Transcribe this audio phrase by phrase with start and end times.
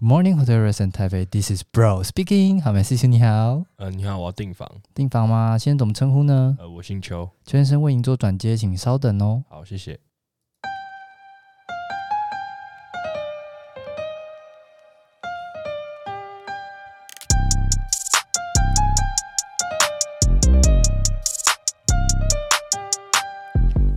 [0.00, 1.30] Good morning, Hotel Restaurant Taipei.
[1.30, 2.62] This is Bro speaking.
[2.62, 3.62] 好，美师兄你好。
[3.76, 4.66] 呃，你好，我要订房。
[4.94, 5.58] 订房吗？
[5.58, 6.56] 先生怎么称呼呢？
[6.58, 7.28] 呃，我姓邱。
[7.44, 9.44] 邱先生为您做转接，请稍等哦。
[9.50, 10.00] 好，谢谢。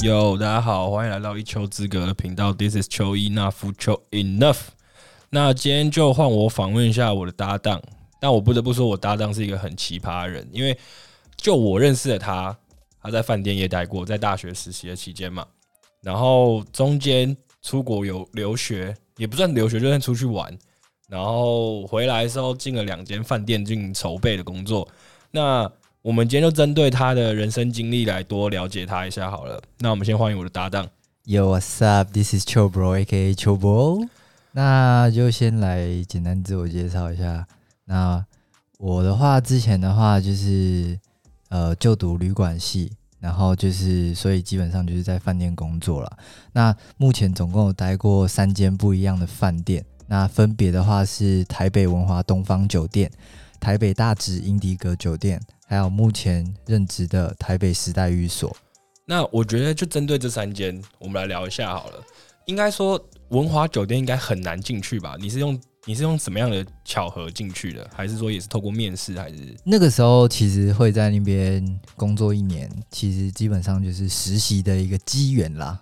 [0.01, 2.51] Yo，大家好，欢迎来到一丘之隔的频道。
[2.51, 4.63] This is 邱 enough，邱 enough。
[5.35, 7.81] 那今天就换我访问一下我的搭档，
[8.19, 10.77] 但我不得不说，我搭档是一个很奇葩的人，因为
[11.35, 12.55] 就我认识的他，
[13.01, 15.43] 他在饭店也待过，在大学实习的期间嘛，
[16.03, 20.55] 然后中间出国有留学，也不算留学，就算出去玩，
[21.09, 24.87] 然后回来的时候进了两间饭店进行筹备的工作。
[25.31, 25.67] 那
[26.03, 29.59] 我们今天就针对他的人生经历来多了解他一下好了。
[29.79, 30.87] 那我们先欢迎我的搭档。
[31.25, 33.33] Yo，what's up？This is 邱 Bro，A.K.A.
[34.55, 37.47] 那就先来简单自我介绍一下。
[37.85, 38.23] 那
[38.77, 40.99] 我的话，之前的话就是
[41.49, 46.17] 呃就读旅馆系，然后就是所以基本上就是在饭店工作了。
[46.51, 53.11] 那目前总共有待过三间不一样的饭店，那分别的话是台北文华东方酒店、
[53.59, 58.55] 台北大直英迪格酒店，还有目前任职的台北时代寓所。
[59.05, 62.03] 那我觉得就针对这三间，我们来聊一下好了。
[62.45, 63.03] 应该说。
[63.33, 65.15] 文华酒店应该很难进去吧？
[65.19, 67.89] 你是用你是用什么样的巧合进去的？
[67.91, 69.19] 还是说也是透过面试？
[69.19, 75.79] 还是那个时候其实会在那边工作一年，其实基本上就是实习的一个机缘啦。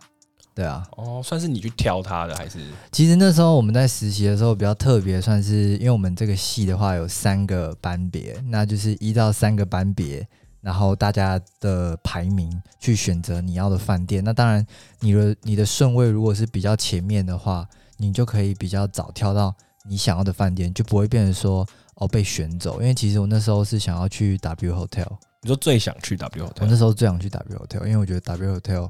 [0.55, 2.59] 对啊，哦，算是你去挑他的还是？
[2.91, 10.25] 其实那时候我们在实习的时候比较特别，算是因为我们这个系的话有三个班别，那就是依照三个班别。
[10.62, 14.66] 然后大家的排名去选择你要的饭店，那当然
[15.00, 17.67] 你的你的顺位如果是比较前面的话，
[17.98, 22.80] 你就可以比较早跳到你想要的饭店，就不会变成说哦被选走。
[22.80, 28.89] 因为其实我那时候是想要去 W Hotel，你说最想去 W Hotel，我那时候最想去 W Hotel，因为我觉得 W Hotel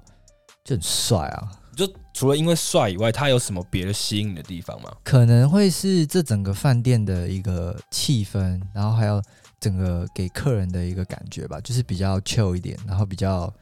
[0.66, 1.52] 就很帅啊。
[1.74, 4.92] 就除了因为帅以外，它有什么别的吸引的地方吗？
[5.06, 9.22] 可能会是这整个饭店的一个气氛，然后还有。
[9.62, 13.54] 整个给客人的一个感觉吧，就是比较 chill 一点，然后比较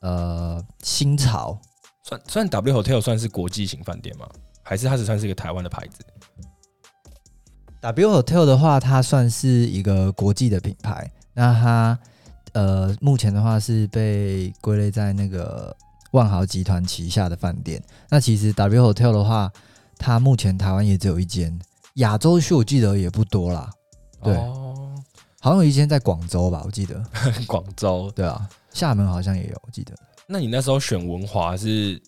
[0.00, 1.60] 呃新潮。
[2.04, 4.28] 算算 W Hotel 算是国际型饭店吗？
[4.62, 6.04] 还是它只算是一个台湾的牌子
[7.80, 11.10] ？W Hotel 的话，它算是一个国际的品牌。
[11.32, 11.98] 那它
[12.52, 15.76] 呃目前的话是被归类在那个
[16.12, 17.82] 万豪集团旗下的饭店。
[18.08, 19.50] 那其实 W Hotel 的话，
[19.98, 21.58] 它目前台湾也只有一间，
[21.94, 23.70] 亚洲区我记得也不多啦。
[24.22, 24.36] 对。
[24.36, 24.83] 哦
[25.44, 27.04] 好像有一间在广州吧，我记得。
[27.46, 29.92] 广州，对啊，厦门好像也有，我记得。
[30.26, 32.00] 那你那时候选文华是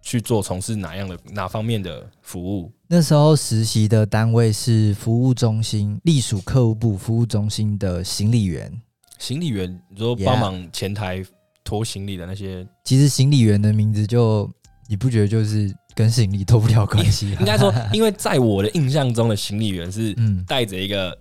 [0.00, 2.72] 去做从事哪样的哪方面的服务？
[2.88, 8.72] 那时候实习的单位是服务中心，隶属客户部服务中心的行李员。
[9.18, 11.22] 行李员，你说帮忙前台
[11.62, 14.50] 拖行李的那些.其实行李员的名字就
[14.88, 17.32] 你不觉得就是跟行李脱不了关系？
[17.32, 20.16] 应该说，因为在我的印象中的行李员是
[20.48, 21.14] 带着一个。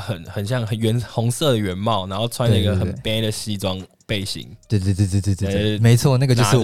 [0.00, 4.48] 很很像很圆红色的圆帽，然后穿了一个很 bad 的西装背心。
[4.68, 6.62] 对对对对对对对，没错，那个就是我。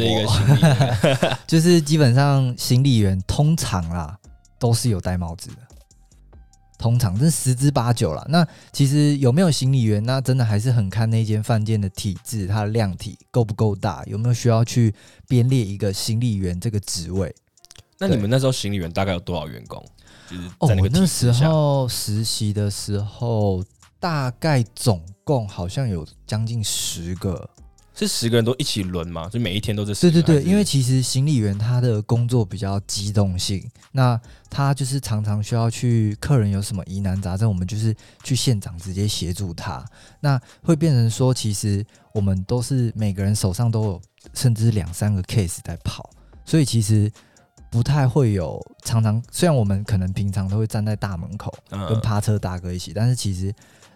[1.47, 4.17] 就是基本上行李员通常啦
[4.59, 5.57] 都是有戴帽子的，
[6.79, 8.25] 通常这十之八九啦。
[8.29, 14.95] 那其实有没有行李员，那真的还是很看那间饭店的体质，它的量体够不够大，有没有需要去
[15.27, 17.35] 编列一个行李员这个职位。
[18.01, 19.85] 那你们那时候行李员大概有多少员工？
[20.59, 23.65] 哦，我那时候实习的时候，
[23.99, 27.49] 大概总共好像有将近十个，
[27.95, 29.29] 是十个人都一起轮吗？
[29.29, 29.95] 就每一天都是？
[29.95, 39.85] 对对对，因为其实行李员他的工作比较机动性，那他就是常常需要去客人有什么疑难杂症，我们就是去现场直接协助他，
[40.21, 44.03] 那会变成说，其实我们都是每个人手上都有，
[44.35, 46.11] 甚至两三个 case 在跑，
[46.45, 47.11] 所以其实。
[47.71, 53.55] 不太会有常常，虽然我们可能平常都会站在大门口跟趴车大哥一起，但是其实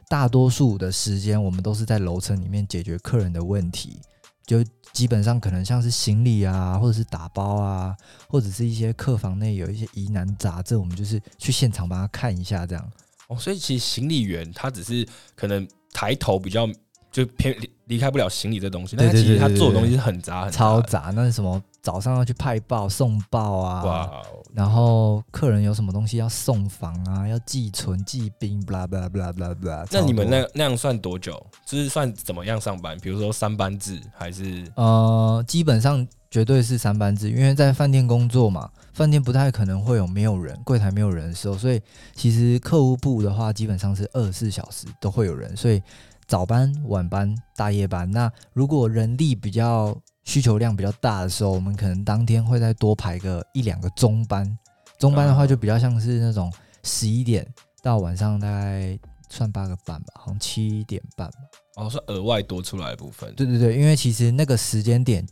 [0.09, 3.99] 大多数的时间我们都是在楼层里面解决客人的问题，
[4.45, 7.97] 就基本上可能像是行李啊，或者是打包啊，
[8.29, 12.93] 或者是一些客房内有一些疑难杂症，我们就是去现场帮他看一下这样。
[13.29, 16.69] 哦，所以其实行李员他只是可能抬头比较
[17.11, 21.63] 就偏离开不了行李这东西，但是其实他做的东西是很杂很杂，超杂，那是什么？
[21.83, 24.23] 早上要去派报送报啊，哇，
[24.55, 29.85] 然后客人有什么东西要送房啊，要寄存寄冰，blah blah blah blah blah。
[29.91, 31.45] 那你们那那样算多久？
[31.67, 32.97] 就是算怎么样上班？
[32.99, 34.65] 比如说三班制还是？
[34.77, 41.83] 呃，基本上绝对是三班制，因为在饭店工作嘛，饭店不太可能会有没有人，柜台没有人的时候，所以
[42.15, 45.83] 其实客户部的话，基本上是二十四小时都会有人，所以。
[46.29, 48.11] 早班、晚班、大夜班。
[48.11, 49.95] 那如果人力比较
[50.25, 54.59] 需求量比较大的时候，我们可能当天会再多排个一两个中班。
[54.99, 56.53] 中班的话，就比较像是那种
[56.85, 57.47] 十一点
[57.83, 58.99] 到晚上大概
[59.29, 61.39] 算八个班吧，好像七点半吧。
[61.77, 63.35] 哦，是额外多出来的部分。
[63.35, 65.27] 对对对，因为其实那个时间点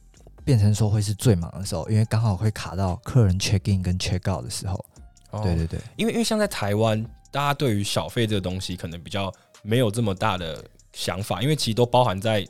[0.45, 4.85] 变成说会是最忙的时候，因为刚好会卡到客人 check in 跟 check out 的时候。
[5.31, 7.01] 哦、对对对，因为因为像在台湾，
[7.31, 9.33] 大家对于小费这个东西可能比较
[9.63, 10.65] 没有这么大的。
[10.93, 12.45] 想法，因为其实都包含在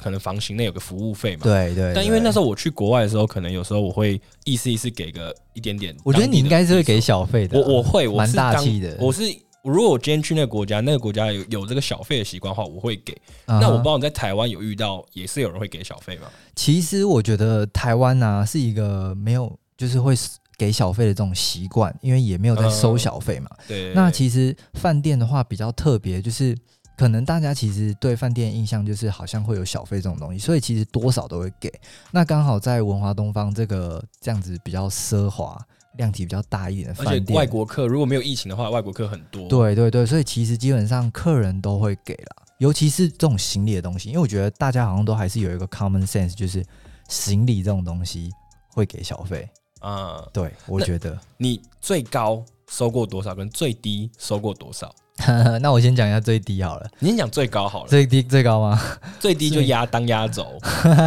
[0.00, 1.42] 可能房型内有个服务费嘛。
[1.42, 1.92] 对，对对。
[1.94, 5.96] 但因为那时候我去国外的时候，可能有时候我会意思意思给个一点点。
[6.04, 7.58] 我觉得你应该是会给小费的。
[7.58, 8.96] 我我会，我蛮大气的。
[9.00, 9.22] 我是
[9.62, 13.12] 如果我今天去那个国家，那个国家有有这个小费的习惯的话，我会给。
[13.46, 13.60] Uh huh.
[13.60, 16.28] 那我不知道你在台湾有遇到，也是有人会给小费吗？
[16.54, 20.14] 其实我觉得台湾呢、啊、是一个没有就是会
[20.56, 23.50] 给小费的这种习惯，因为也没有在收小费嘛。
[23.64, 23.92] Uh, 对。
[23.94, 26.56] 那其实饭店的话比较特别，就是。
[26.96, 31.70] 可能大家其实对饭店的印象就是好像会有小费这种东西，所以其实多少都会给。
[32.10, 35.60] 那刚好在文华东方这个这样子比较奢华、
[35.98, 39.46] 量体比较大一点的饭店，而且外国客如果没有疫情的话，外国客很多。
[39.48, 46.64] 对对对，所以其实基本上客人都会给啦，尤其是这种行李的东西，因为我觉得大家好像都还是有一个 common sense，就是
[47.08, 48.30] 行李这种东西
[48.68, 49.46] 会给小费
[49.80, 50.16] 啊。
[50.16, 54.94] 嗯、对，我觉得你最高收过多少，跟最低收过多少？
[55.62, 56.86] 那我先讲一下最低好了。
[56.98, 57.88] 你先讲最高好了。
[57.88, 58.80] 最低最高吗？
[59.18, 60.58] 最低就压当压轴。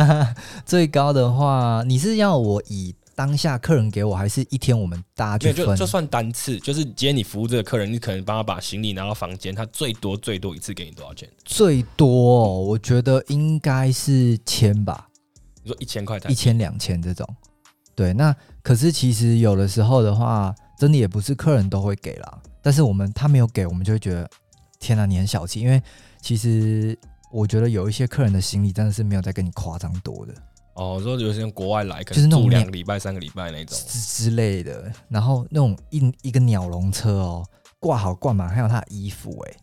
[0.66, 5.68] 最高的话，你是要我以当下客人给我，还是一天我们大家去分？
[5.68, 11.30] 就就算单次，就是今天你服务这个客人，你可能帮他把行李拿到房间，他最多最多一次给你多少钱？
[11.46, 15.08] 最多，哦我觉得应该是千吧。
[15.62, 17.28] 你说一千块，一千两千这种。
[17.94, 22.40] 对，那可是其实有的时候的话，真的也不是客人都会给啦。
[22.62, 24.28] 但是我们他没有给，我们就会觉得
[24.80, 25.60] 天哪，你很小气。
[25.60, 25.82] 因为
[26.22, 26.98] 其实
[27.32, 30.34] 我觉得有一些客人的行李真的是没有在跟你夸张多的
[30.76, 31.00] 哦。
[31.04, 34.92] 说有些人国外来，可能住两个礼拜、三个礼拜那种之之类的。
[35.10, 37.46] 然后那种一一个鸟笼车哦，
[37.80, 39.54] 挂好挂满，还有他的衣服哎，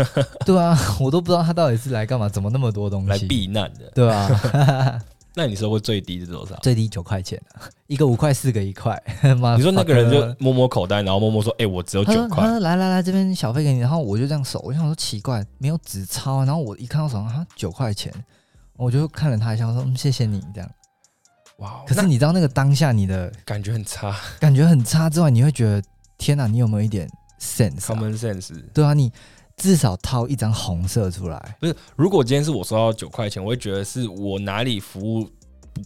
[0.44, 5.02] 对啊，我都不知道他到底是来干嘛，怎么那么多东西来避难的，对啊。
[5.36, 6.54] 那你收过最低是多少？
[6.62, 7.40] 最低九块钱，
[7.88, 9.00] 一个五块，四个一块。
[9.56, 13.80] 你说那个人就摸摸口袋，然后摸摸说：“哎、欸，我只有九块。”来来来，这边小费给你。
[13.80, 16.44] 然后我就这样收，我想说奇怪，没有纸钞。
[16.44, 18.12] 然后我一看到手上，哈，九块钱，
[18.76, 20.70] 我就看了他一下，我说：“嗯，谢谢你。”这样。
[21.58, 21.82] 哇！
[21.86, 25.82] 可是你知道那个当下你的感觉很差，感觉很差之外，你会觉得
[26.16, 27.08] 天哪，你有没有一点
[27.40, 28.62] sense？Common sense？
[28.72, 29.12] 对啊，你。
[29.56, 31.56] 至少掏一张红色出来。
[31.60, 35.28] 不是，如果今天是我收到九块钱，我会觉得是我哪里服务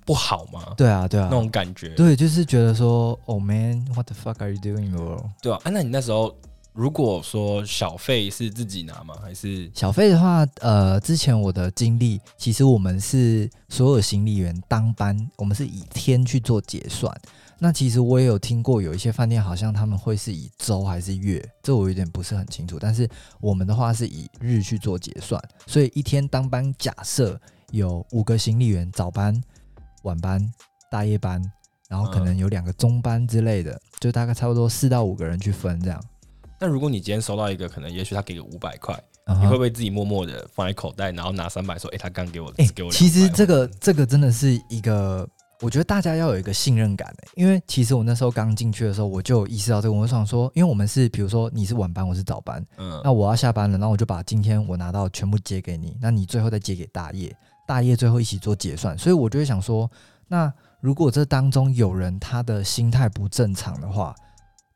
[0.05, 0.75] 不好吗？
[0.76, 1.88] 对啊，对啊，那种感觉。
[1.91, 5.23] 对，就是觉得说，Oh man，what the fuck are you doing, bro？
[5.41, 6.35] 对啊，啊，那你那时候
[6.73, 9.15] 如果说小费是自己拿吗？
[9.23, 17.12] 还是小费的话，呃，之前我的经历，其实我们是所有行李员当班，我们是以天去做结算。
[17.60, 22.78] 那其实我也有听过，有一些饭店好像他们会是以周还是月，这我有点不是很清楚。
[22.81, 23.08] 但是
[23.40, 27.40] 我们的话是以日去做结算，所以一天当班假设
[27.72, 29.43] 有五个行李员，早班、
[30.05, 30.40] 晚班、
[30.88, 31.43] 大夜班，
[31.88, 36.00] 然后可能有两个中班之类的，就大概差不多四到五个人去分这样。
[36.60, 38.96] 那如果你今天收到一个，可能也许他给个五百块，
[39.41, 45.29] 你会不会自己默默的放在口袋，然后拿三百说：“哎，他刚给我，哎，给我。”其实这个这个真的是一个。
[45.60, 49.93] 我觉得大家要有一个信任感诶，因为其实我那时候刚进去的时候，我就有意识到这个。
[49.93, 57.34] 我想说，因为我们是比如说你是晚班，我是早班，嗯，那我要下班了，那我就把今天我拿到全部借给你，那你最后再借给大叶，
[57.67, 58.96] 大叶最后一起做结算。
[58.96, 59.91] 所以我就会想说，
[60.29, 64.15] 那如果这当中有人他的心态不正常的话。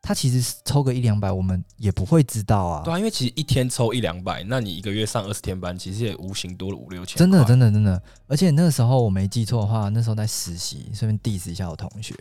[0.04, 2.82] 他其实抽个一两百，我们也不会知道啊。
[2.84, 7.16] 对啊，因为其实一天抽一两百，那你一个月上二十天班，其实也无形多了五六千。
[7.16, 8.02] 真的，真的，真的。
[8.26, 12.12] 而且那个时候我没记错的话，那时候在实习，顺便 diss 一下我同学，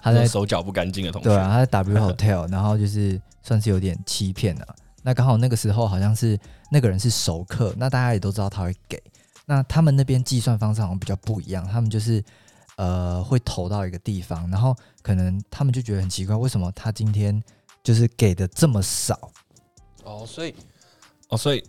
[0.00, 1.28] 他在手脚不干净的同学。
[1.28, 4.76] 对啊，他在 W Hotel， 然后就是算是有点欺骗了。
[5.02, 6.38] 那刚好那个时候好像是
[6.70, 9.02] 那个人是熟客，那大家也都知道他会给。
[9.46, 12.22] 那他们那边计算方式好像比较不一样，他们就是。
[12.78, 17.40] 呃，会投到一个地方，然后可能他们就觉得很奇怪，为什么他今天
[17.84, 19.30] 就是给的这么少？
[20.02, 20.52] 哦，所以，
[21.28, 21.62] 哦，所以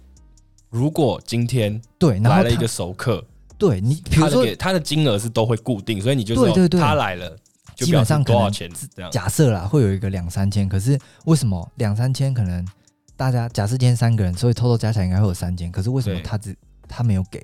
[0.72, 3.24] 如果今天对来了一个熟客，
[3.56, 7.38] 对你，比如说他的金额是都会固定，所以你就是对对对，他来了，
[7.76, 8.68] 基本上多少钱？
[9.12, 12.68] 假设啦，会有一个两三千，可是为什么两三千可能
[13.16, 17.40] 大家假设今天三个人，所以偷偷加起来应该会有三千，可是为什么他只他没有给，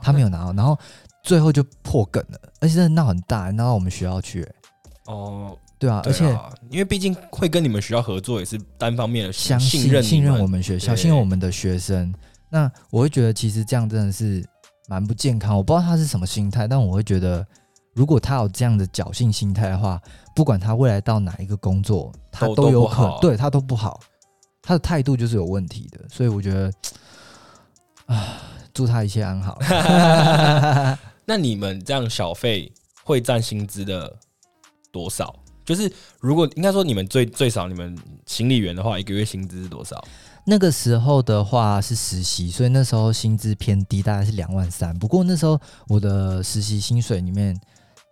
[0.00, 0.78] 他没有拿到，然后
[1.24, 4.54] 最后就破梗了，而且真的闹很大，闹到我们学校去、欸。
[5.06, 6.24] 哦，对啊，而且
[6.70, 12.14] 因为毕竟会跟你们学校合作，也是单方面的相信信任信任我们学校，信任我们的学生。
[12.48, 14.42] 那我会觉得其实这样真的是
[14.88, 15.56] 蛮不健康。
[15.56, 17.46] 我不知道他是什么心态，但我会觉得，
[17.94, 20.00] 如果他有这样的侥幸心态的话，
[20.34, 24.00] 不管他未来到哪一个工作，他都有可能对他都不好，
[24.62, 26.00] 他的态度就是有问题的。
[26.08, 26.72] 所以我觉得
[28.06, 28.38] 啊，
[28.72, 29.58] 祝他一切安好。
[31.26, 34.16] 那你们这样小费会占薪资的
[34.94, 35.34] 多少？
[35.64, 40.02] 就是如果应该说你们最最少你们行李员的话，一个月薪资是多少？
[40.46, 44.96] 那个时候的话是实习，所以那时候薪资偏低，大概是两万三。
[44.98, 47.58] 不过那时候我的实习薪水里面，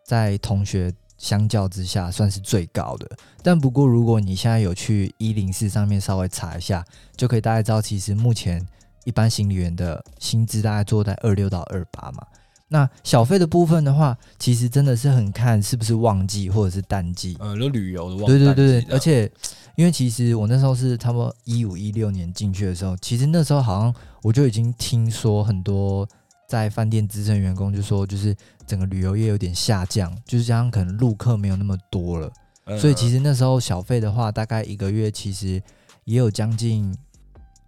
[0.04, 3.08] 在同学相较之下算是最高的。
[3.42, 6.82] 但不过如果你现在有去一零四上面稍微查一下，
[7.16, 8.66] 就可以大概知道，其实目前
[9.04, 12.26] 一般行李员的薪资大概做在二六到二八嘛。
[12.72, 17.36] 那小费的部分的话，其实真的是很看是不是旺季或者是淡季。
[17.38, 18.26] 嗯，有旅游的旺。
[18.26, 19.30] 对对对对，而且。
[19.74, 26.06] 因为其实我那时候是差不多一五一六年进去的时候，其实那时候好像我就已经听说很多
[26.46, 28.36] 在饭店资深员工就说，就是
[28.66, 32.30] 整个旅游业有点下降，就是加上可能陆客没有那么多了，
[32.78, 35.60] 所以其实那时候小费的话，大概一个月其实
[36.04, 36.94] 也有将近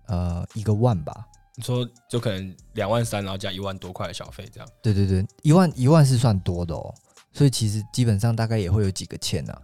[0.06, 1.26] 呃一个万吧。
[1.56, 4.68] 你说就可能两万三，然后加一万多块的小费这样？
[4.82, 6.92] 对对对，一万一万是算多的哦，
[7.32, 9.62] 所以其实基本上大概也会有几个千啊。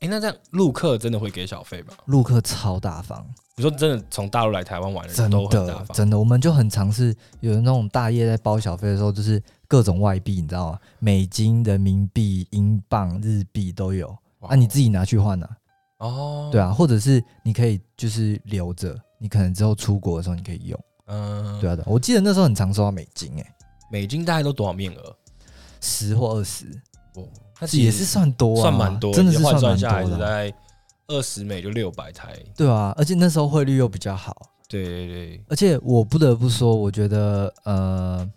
[0.00, 1.94] 哎、欸，那这样陆客真的会给小费吗？
[2.06, 3.26] 陆客超大方。
[3.56, 10.78] 你说真的，从大陆来台湾玩的人都很大方，真的，我们就很尝试有那种大业在包小费的时候，就是各种外币，你知道吗？
[11.00, 14.16] 美金、人民币、英镑、日币都有。
[14.40, 15.56] 啊，你自己拿去换啊。
[15.98, 20.80] 哦，对啊，或者是你可以就是留着，你可能之后出国的时候你可以用。
[21.08, 23.54] 嗯，对啊，对，我记得那时候很常收到美金，欸，哎，
[23.90, 25.16] 美金大概都多少面额？
[25.80, 26.66] 十或二十。
[27.14, 27.26] 哦。
[27.60, 30.54] 那也是算多，啊，算蛮多，真的是算算下来是在
[31.08, 38.30] 二十美就六百台，对啊，而且那时候汇率又比较好，对对对，而且我不得不说，我觉得呃，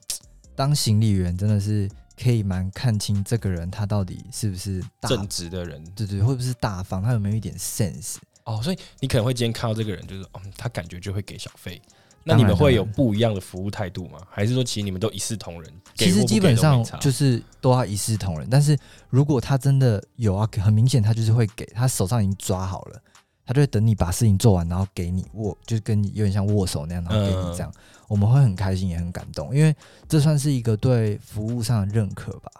[0.55, 1.87] 当行李员真的是
[2.19, 11.79] 可以蛮看清这个人他到底是不是正直的人，对，对对，会不会是大方，他有没有一点 sense 哦，所以你可能会今天看到这个人，就是嗯，他感觉就会给小费。
[12.23, 14.19] 那你们会有不一样的服务态度吗？
[14.29, 15.73] 还是说，其实你们都一视同仁？
[15.95, 18.47] 其实基本上就是都要一视同仁。
[18.47, 18.77] 但是
[19.09, 23.01] 如果他真的有啊，很明显他就是会给他手上已经抓好了，
[23.43, 27.73] 他就会等你把事情做完，然后给你握，就是跟你有点像握手那样，然后给你这样，
[28.07, 29.75] 我们会很开心也很感动，因为
[30.07, 32.51] 这算是一个对服务上的认可吧。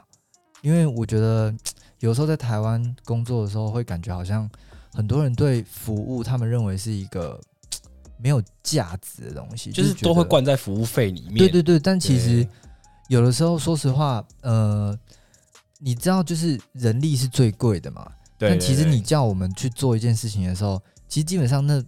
[0.62, 1.54] 因为我觉得
[2.00, 4.50] 有时候在台湾工作的时候，会感觉好像
[4.92, 7.40] 很多人对服务，他们认为是一个。
[8.22, 11.38] 没有价值的东西，就是都会灌在服务费里面。
[11.38, 12.48] 对对对，但其实
[13.08, 14.98] 有的时候，说实话，呃，
[15.80, 18.10] 你知道，就是人力是最贵的嘛。
[18.38, 18.50] 对。
[18.50, 21.84] 但其实你叫我们去做一件事情的时候，其实基本上那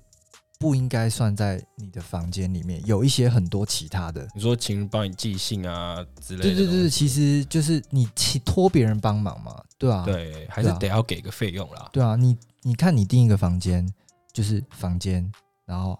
[0.58, 4.28] 不应该算在你的房间里面，有一些很多其他的。
[4.34, 6.56] 你说请人帮你寄信啊之类的。
[6.56, 8.10] 对对对，其实就是你
[8.44, 11.90] 托别人帮忙嘛，对啊，对，还是得要给个费用啦。
[11.94, 13.88] 对啊，你你看你订一个房间，
[14.34, 15.32] 就是房间，
[15.66, 16.00] 然后。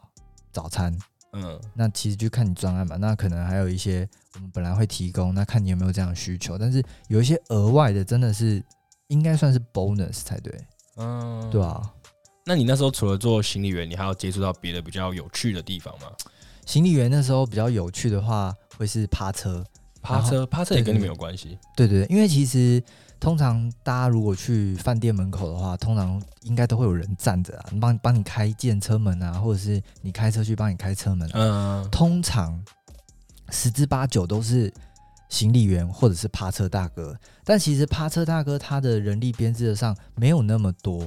[0.54, 0.98] 早餐，
[1.34, 2.96] 嗯，那其实就看你专案嘛。
[2.96, 6.58] 那可能还有一些我们本来会提供，那看你有没有这样的需求。
[6.58, 8.64] 但是有一些额外的，真的是
[9.08, 10.54] 应该算是 bonus 才对，
[10.98, 11.82] 嗯，对啊。
[12.46, 16.08] 那你那时候除了做行李员，你还要接触到别的比较有趣的地方吗？
[16.66, 19.66] 行李员那时候比较有趣的话，会是趴车，
[20.02, 21.58] 趴车，趴车也跟你们有关系。
[21.76, 22.82] 对对对，因为其实。
[23.24, 31.32] 通常大家如果去饭店门口的话，通常应该都会有人站着啊，帮帮你开电车门啊，或者是你开车去帮你开车门啊。
[31.86, 32.62] 嗯，通常
[33.48, 34.70] 十之八九都是
[35.30, 41.00] 行李员或者是趴车大哥，但其实趴车大哥他的人力编制上没有那么多，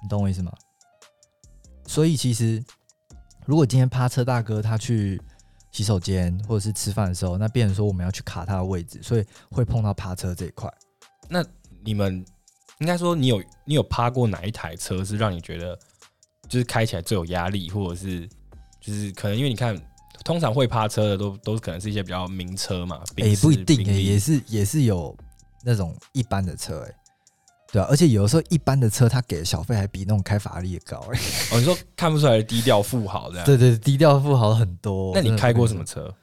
[0.00, 0.52] 你懂我意思吗？
[1.88, 2.62] 所以其实
[3.46, 5.20] 如果今天趴车大哥他去
[5.72, 10.72] 洗手间或者是吃饭的时候，那变成说我们要去卡他的位置，所以会碰到趴车这一块。
[11.28, 11.44] 那
[11.84, 12.24] 你们
[12.80, 15.78] 应该说，你有你有趴过哪一台车是让你觉得
[16.48, 18.28] 就是开起来最有压力，或者是
[18.80, 19.76] 就是可能因为你看，
[20.24, 25.16] 通常会趴车的都都可能是一些比较名车嘛，也、欸、不一定也是也是有
[25.62, 26.96] 那种一般的车哎、欸，
[27.72, 35.12] 对啊，而且有的时候一般的车他给的小费还比那种开法拉利的高哎、欸， 哦，你说看不出来的低调富豪这样，对， 对对，低调富豪很多。
[35.14, 36.14] 那你开过什么车？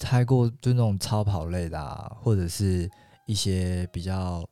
[0.00, 2.88] 开过就那种超跑类的啊，或者是
[3.28, 4.42] 一些比较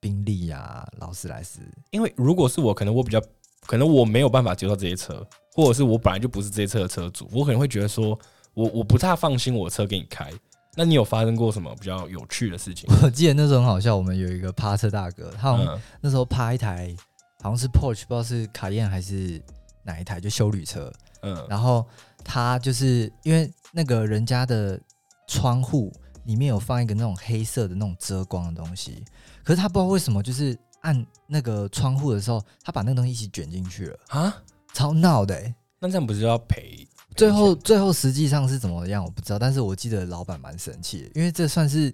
[0.00, 1.60] 宾利啊、劳斯莱斯。
[1.90, 3.22] 因为如果是我，可能我比较，
[3.66, 8.18] 可能我没有办法接受这些车，或者是我本来就不是这些车的车主，我可能会觉得说，
[8.54, 10.32] 我我不太放心我的车给你开。
[10.76, 12.88] 那你有发生过什么比较有趣的事情？
[13.02, 16.96] 我记得那时候很好笑，我们有一个趴车大哥，他好像那时候趴一台，
[17.42, 19.42] 好像是 Porsche，不知道是卡宴还是
[19.82, 20.90] 哪一台，就修旅车。
[21.22, 21.84] 嗯，然后
[22.24, 24.80] 他就是因为那个人家的
[25.26, 25.92] 窗户
[26.24, 29.04] 里面有放一个那种黑色的那种遮光的东西，
[29.42, 35.54] 可是他不知道为什么，就是按那个窗户的时候，他把那个东西一起卷进去了啊，超闹的、欸。
[35.78, 36.86] 那这样不是要赔？
[37.16, 39.38] 最后，最后实际上是怎么样，我不知道。
[39.38, 41.92] 但是我记得老板蛮生气的，因为这算是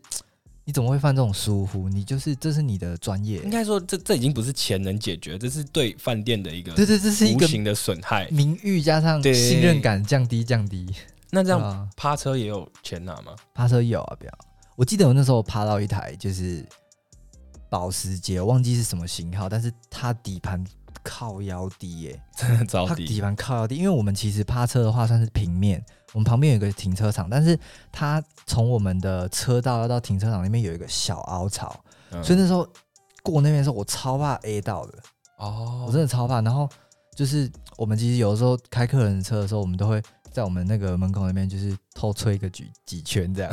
[0.64, 1.88] 你怎么会犯这种疏忽？
[1.88, 3.40] 你就是这是你的专业。
[3.42, 10.86] 应该说，这这已经不是钱能解决，这是对饭店的一个对对，这是一个无形的损害，名誉加上信任感降低降低。
[11.30, 13.34] 那这样趴车也有钱拿吗？
[13.54, 14.32] 趴车有啊，不要。
[14.76, 16.66] 我记得我那时候趴到一台就是
[17.68, 20.64] 保时捷，我忘记是什么型号，但是它底盘。
[21.08, 22.88] 靠腰低耶、欸，真的着地。
[22.88, 25.80] 它底盘靠腰低，因为我们其实趴车的话算是平面，
[26.12, 27.56] 我们旁边有一个停车场，但是
[27.92, 31.78] 它从我们的车道要到停车场那边有一个小凹槽，
[32.10, 32.66] 嗯、所以那时候
[33.22, 34.98] 过那边的时候，我超怕 A 到的
[35.38, 36.40] 哦，我真的超怕。
[36.40, 36.68] 然后
[37.14, 40.02] 就是我们其实有的时候开客人的车的时候，我们都会
[40.36, 43.52] 在我们那个门口那边就是偷吹个几几圈这样，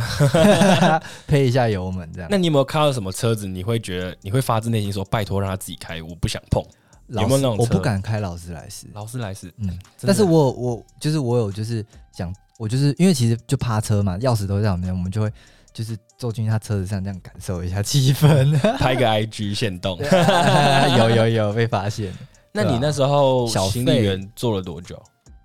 [1.25, 2.27] 配一下油门这样。
[2.29, 6.61] 那你有没有看到什么车子，你会觉得你会发自内心说拜托让他自己开，我不想碰。
[7.07, 7.55] 有没有那种？
[7.57, 15.31] 我不敢开劳斯莱斯，劳斯莱斯，嗯，但是我我就是我有就是想，我就是因为其实就趴车嘛，钥匙都在我们那，我们就会
[15.71, 19.97] 就是坐进他车子上这样感受一下气氛，拍个 IG 现动，
[20.99, 22.11] 有有有被发现。
[22.51, 25.01] 那你那时候小行李员做了多久？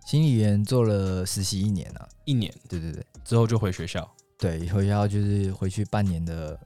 [0.08, 6.58] 行李员做了实习一年啊，一年，对对对，之后就回学校，对，回学校就是回去半年的。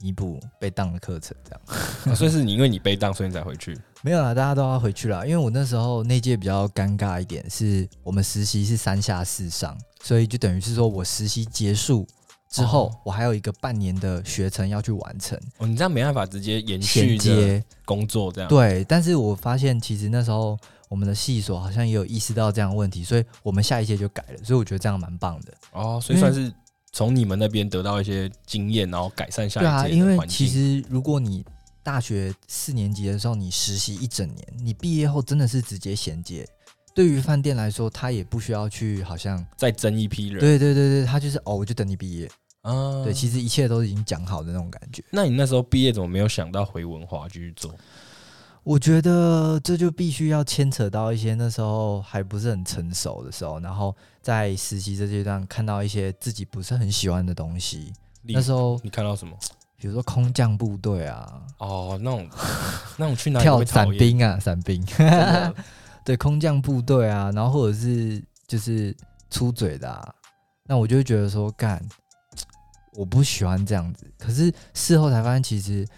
[0.00, 1.60] 弥补被当的课程，这样、
[2.06, 3.76] 啊， 所以是你因为你被当，所以你才回去？
[4.00, 5.26] 没有啦，大家都要回去啦。
[5.26, 12.06] 因为我那时候那届比较尴尬一点，是我们实习是三下四上，所以就等于是说我实习结束
[12.48, 15.36] 之后，哦、我还有一个半年的学程要去完成。
[15.58, 18.48] 哦，你这样没办法直接延续接工作这样？
[18.48, 20.56] 对，但是我发现其实那时候
[20.88, 24.44] 我们的系所好像也有意识到这样的问题，所以我们下一届就改了。
[24.44, 25.54] 所以我觉得这样蛮棒的。
[25.72, 26.52] 哦，所以算是。
[26.90, 29.66] 从你们那边得到一些经验，然后改善下来。
[29.66, 31.44] 对啊，因为其实如果你
[31.82, 36.48] 大学四年级的时候你实习一整年，你毕业后真的是直接衔接。
[36.94, 40.40] 对于饭店来说，他也不需要去好像再争一批人。
[40.40, 42.28] 对对对对，他就是哦，我就等你毕业
[42.62, 43.04] 啊。
[43.04, 45.04] 对，其实一切都已经讲好的那种感觉。
[45.10, 47.72] 那你那时候毕业怎么没有想到回文华继续做？
[48.68, 57.90] 我觉得这就必须要牵扯到一些那时候还不是很成熟的时候，然后在实习这阶段看到一些自己不是很喜欢的东西。
[58.24, 59.34] 那时候你看到什么？
[59.78, 62.28] 比如说空降部队啊，哦，那种
[62.98, 64.84] 那种去哪里跳伞兵啊，伞兵，
[66.04, 68.94] 对，空降部队啊，然后或者是就是
[69.30, 70.14] 出嘴的啊，
[70.66, 71.82] 那我就会觉得说干，
[72.92, 74.06] 我不喜欢这样子。
[74.18, 75.88] 可是事后才发现，其实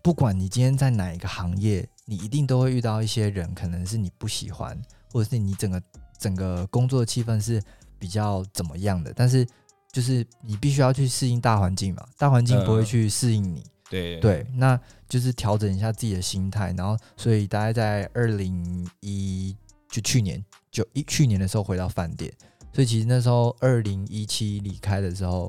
[0.00, 1.84] 不管你今天在哪一个行业。
[2.10, 4.76] 你一定都会遇到一些人，可能是你不喜欢，
[5.12, 5.80] 或者是你整个
[6.18, 7.62] 整个工作的气氛是
[8.00, 9.12] 比较怎么样的。
[9.14, 9.46] 但是
[9.92, 13.60] 就是你必须要去适应大环境嘛，大环境不会去适应你。
[13.60, 14.76] 嗯、对对，那
[15.08, 16.74] 就是调整一下自己的心态。
[16.76, 19.56] 然后，所以大概在二零一
[19.88, 22.32] 就去年就一去年的时候回到饭店，
[22.72, 25.48] 所以其实那时候二零一七离开的时候。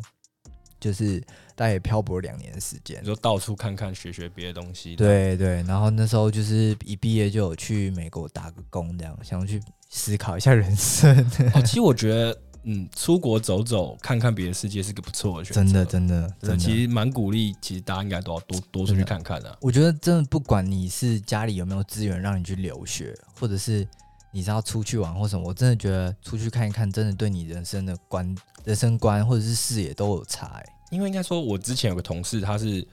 [0.81, 1.19] 就是
[1.55, 4.95] 大概也漂泊两年的时间，就到处看看，学学别的东西。
[4.97, 11.15] 对对，然后那时候就是一毕业就有去美国打个工，这样想要去思考一下人生。
[11.53, 15.63] 哦，其实我觉得，嗯，出国走走，看看别的世界是个不错的选择。
[15.63, 19.55] 真的，真的，真的，其实蛮鼓励，其实大家应该都要多多出去看看的。
[19.61, 23.87] 我觉得，真的不管你是家里有没有资源让你去留学，或者是
[24.31, 28.35] 你是要出去玩或什么，我真的觉得出去看一看，真的对你人生的观。
[28.63, 32.87] 人生观或者是视野都有差欸，因为应该说，我之前有个同事，他是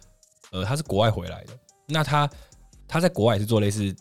[0.50, 1.52] 呃，他是国外回来的，
[1.86, 2.30] 那他
[2.86, 3.94] 他在国外也是做类似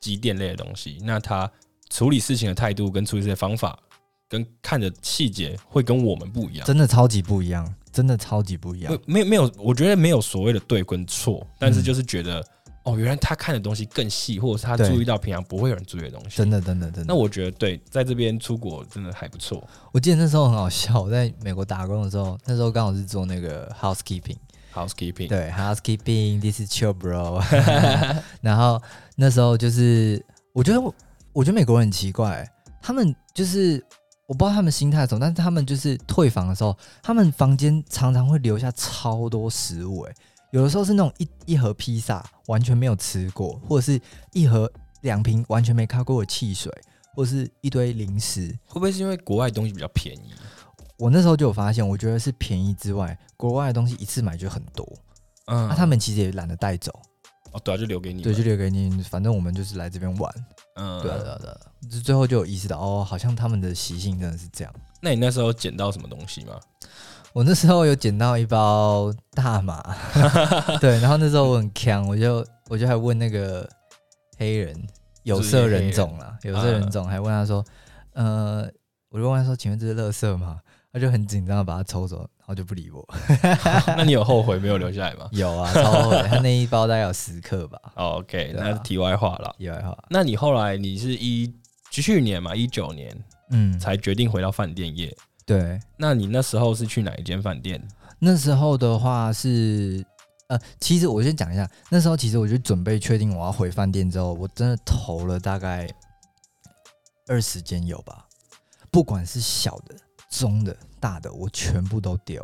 [0.00, 1.48] 机电类的东西，那他
[1.88, 3.78] 处理事情的态度跟处理这些方法
[4.28, 8.98] 跟看的细节会跟我们不一样，真的超级不一样，真的超级不一样。
[9.06, 12.44] 没有没有，我觉得没有所谓的对跟错，但是就是觉得。
[12.84, 16.36] 哦，原来他看的东西更细，或者是他注意到平常不会有人注意的东西。
[16.36, 17.04] 真的，真的，真的。
[17.06, 19.62] 那我觉得对，在这边出国真的还不错。
[19.92, 27.40] 我记得那时候很好笑，我在美国打工的时候，那时候刚好是做那个 housekeeping，housekeeping，对，housekeeping，this is chill bro。
[28.42, 28.82] 然后
[29.14, 30.80] 那时候就是，我觉得，
[31.32, 33.80] 我觉得美国人很奇怪，他们就是
[34.26, 40.14] 我不知道他们心态怎么，但是他们就是退房的时候，他们房间常常会留下超多食物，哎，
[40.52, 43.98] 有的时候是那种一一盒披萨完全没有吃过，或者是
[44.32, 46.70] 一盒两瓶完全没开过的汽水，
[47.14, 50.34] 或者是一堆零食，会不会是因为国外东西比较便宜？
[50.98, 54.86] 我那时候就有发现，我觉得是便宜之外，国外的东西一次买就很多，
[55.46, 56.92] 嗯，那、啊、他们其实也懒得带走，
[57.52, 60.32] 哦，对啊，就留给你，对，就留给你，反正我们就是来这边玩，
[60.76, 61.38] 嗯，对啊，对啊，
[61.90, 64.74] 对最后就有意识到，哦，好像他们的习性真的是这样。
[65.00, 66.60] 那你那时候捡到什么东西吗？
[67.32, 69.82] 我那时候有捡到一包大麻，
[70.80, 73.68] 对，然后那时候我很强，我就我就还问那个
[74.36, 74.76] 黑人
[75.22, 77.64] 有色人种啦，有色人种，还问他说，
[78.12, 78.68] 呃，
[79.08, 80.58] 我就问他说，请问这是垃圾吗？
[80.92, 83.02] 他就很紧张的把它抽走，然后就不理我。
[83.96, 85.26] 那你有后悔没有留下来吗？
[85.32, 86.22] 有啊，超后悔。
[86.28, 87.78] 他那一包大概有十克吧。
[87.94, 89.54] Oh, OK，那是题外话了。
[89.56, 89.96] 题外话。
[90.10, 91.50] 那你后来你是一
[91.90, 93.16] 去年嘛，一九年，
[93.52, 95.16] 嗯，才决定回到饭店业。
[95.44, 95.80] 对。
[95.96, 97.82] 那你那时候是去哪一间饭店？
[98.18, 100.04] 那时候的话是，
[100.48, 105.88] 呃，其实我先讲一下，那时候其实我就准备确定我要回饭店之后，我真的投了大概
[107.26, 108.26] 二十间有吧，
[108.90, 109.94] 不管是小的。
[110.30, 112.42] 中的、大的，我全部都丢。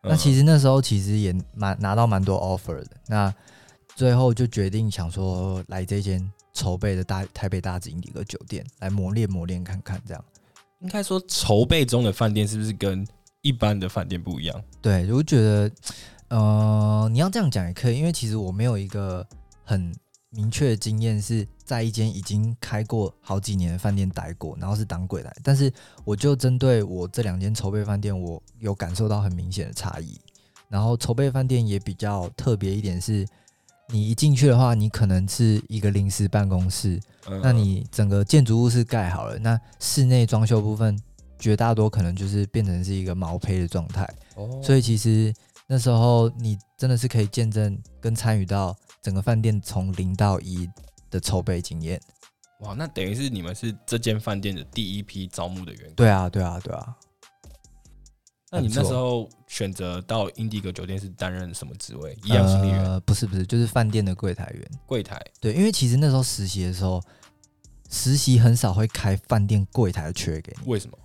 [0.00, 2.90] 那其实那时候其实也蛮拿到蛮多 offer 的。
[3.08, 3.34] 那
[3.94, 10.24] 最后就决定想说来这间筹备的大台北大直英迪格酒店来磨练磨练看看，这样。
[10.80, 13.06] 应该说筹备中的饭店是不是跟
[13.42, 14.64] 一般的饭店不一样？
[14.80, 15.70] 对，我觉得，
[16.28, 19.26] 呃，你要这样讲也可以，因为其实我没有一个
[19.62, 19.94] 很。
[20.30, 25.34] 明确的经验是在一间已经开过好几年的饭店待过，然后是当鬼来。
[25.42, 25.72] 但是
[26.04, 30.20] 我就针对我这两间筹备饭店，我有感受到很明显的差异。
[30.68, 33.26] 然后筹备饭店也比较特别一点是，
[33.88, 37.00] 你一进去的话，你可能是一个临时办公室，
[37.42, 40.98] 那你整个建筑物是盖好了，那室内装修部分
[41.38, 44.08] 绝大多可能就是变成是一个毛坯的状态。
[44.62, 45.32] 所以其实
[45.66, 48.76] 那时候你真的是可以见证跟参与到。
[49.02, 50.68] 整个饭店从零到一
[51.12, 52.00] 的筹备经验，
[52.62, 55.94] 哇，那等于是你们是这间饭店的第一批招募的员工。
[55.94, 56.92] 对啊，对啊，对啊。
[58.50, 62.16] 那你那时候选择到英迪格酒店是担任什么职位？
[62.24, 62.84] 一样行李员？
[62.84, 64.70] 呃，不是，不是，就是饭店的柜台员。
[64.86, 65.20] 柜台。
[65.40, 67.02] 对，因为其实那时候实习的时候，
[67.90, 70.70] 实习很少会开饭店柜台的缺给你。
[70.70, 70.96] 为什么？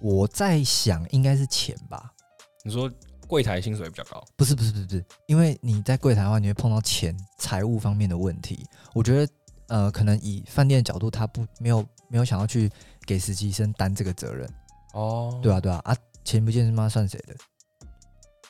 [0.00, 2.12] 我在想，应该是钱吧。
[2.64, 2.90] 你说。
[3.28, 8.64] 柜台薪水比较高，不是不是不是不是，因为你在柜台的话，你会碰到钱财务方面的问题。
[8.94, 9.32] 我觉得，
[9.66, 12.70] 呃，可能以饭店的角度，他不没有没有想要去
[13.04, 14.48] 给实习生担这个责任。
[14.92, 17.34] 哦，对啊对啊啊，钱不见是妈算谁的？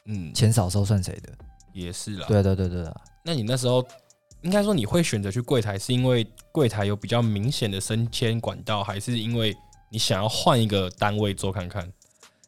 [0.07, 1.31] 嗯，钱少收算谁的？
[1.73, 2.27] 也是啦。
[2.27, 3.01] 对对对对啊。
[3.23, 3.87] 那你那时候
[4.41, 9.55] 应该说你会选择去柜台，是因为柜台有比较明显的升迁管道，还是因为
[9.91, 11.93] 你想要换一个单位做看看？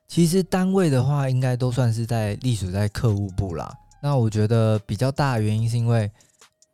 [0.07, 3.71] 其实单位的话，应该都算是在隶属在客户部啦。
[4.01, 6.11] 那我觉得比较大的原因是因为，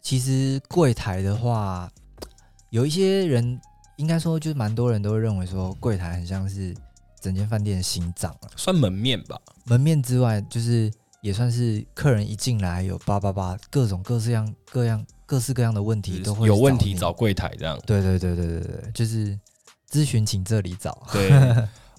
[0.01, 1.91] 其实柜台的话，
[2.71, 3.61] 有一些人
[3.97, 6.73] 应该说就是蛮多人都会认为说，柜台很像是
[7.25, 9.41] 整间饭店的心脏啊，算门面吧。
[9.65, 17.81] 门面之外，就是也算是客人一进来有叭叭叭各种各式样各样各式各样的问题都会有问题找柜台这样。
[17.87, 19.39] 对对对对对对，就是
[19.91, 21.03] 咨询请这里找。
[21.11, 21.31] 对。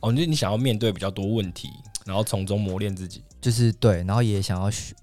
[0.02, 1.70] 哦，就你想要面对比较多问题，
[2.06, 4.94] 然后从中磨练自己，就是对，然后也想要学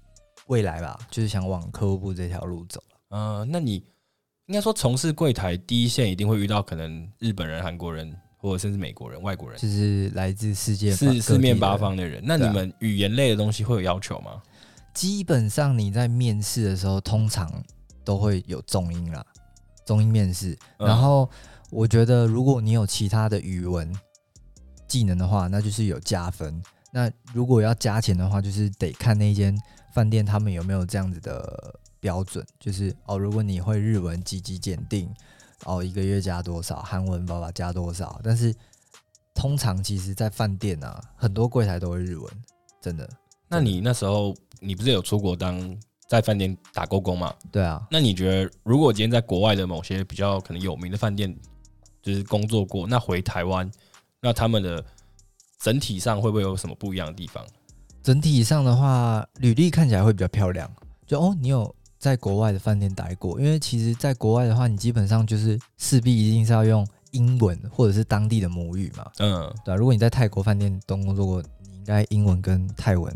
[0.47, 2.81] 未来吧，就是想往客户部这条路走。
[3.09, 3.83] 嗯、呃，那你
[4.45, 12.21] 应该说从事柜台第一线，一定会遇到可能日本人、韩国人，或者甚至美国人、外国人，就是来自世界四四面八方的人。
[12.23, 14.39] 那你们语言类的东西会有要求吗？
[14.93, 17.49] 基本上你在面试的时候，通常
[18.03, 19.25] 都会有中英啦，
[19.85, 20.55] 中英面试。
[20.77, 21.27] 然后
[21.71, 23.91] 我觉得，如果你有其他的语文。
[24.85, 26.61] 技能的话，那就是有加分。
[26.91, 29.57] 那如果要加钱的话，就是得看那间
[29.91, 35.11] 饭店他们有没有这样子的标准，就是哦，如果你会日文几级检定，
[35.65, 36.81] 哦，一个月加多少？
[36.81, 38.19] 韩文爸爸加多少？
[38.23, 38.53] 但是
[39.33, 42.31] 通常其实，在饭店啊，很多柜台都会日文，
[42.81, 43.09] 真的。
[43.47, 47.33] 那你那时候你不是有出国当在饭店打过工吗？
[47.51, 47.85] 对啊。
[47.89, 51.35] 那你觉得，如果今天在国外的某些比较可能有名的饭店，
[52.01, 53.69] 就是工作过，那回台湾？
[54.21, 54.83] 那他们的
[55.59, 57.45] 整体上会不会有什么不一样的地方？
[58.01, 60.69] 整体上的话，履历看起来会比较漂亮。
[61.05, 63.39] 就哦，你有在国外的饭店待过？
[63.39, 69.09] 因为其实，在国外的话，你基本上就是势必一定是要用英文或者是当地的母语嘛。
[69.19, 69.77] 嗯，对啊。
[69.77, 73.09] 如果你在泰国饭店都工作过，你应该英文跟泰文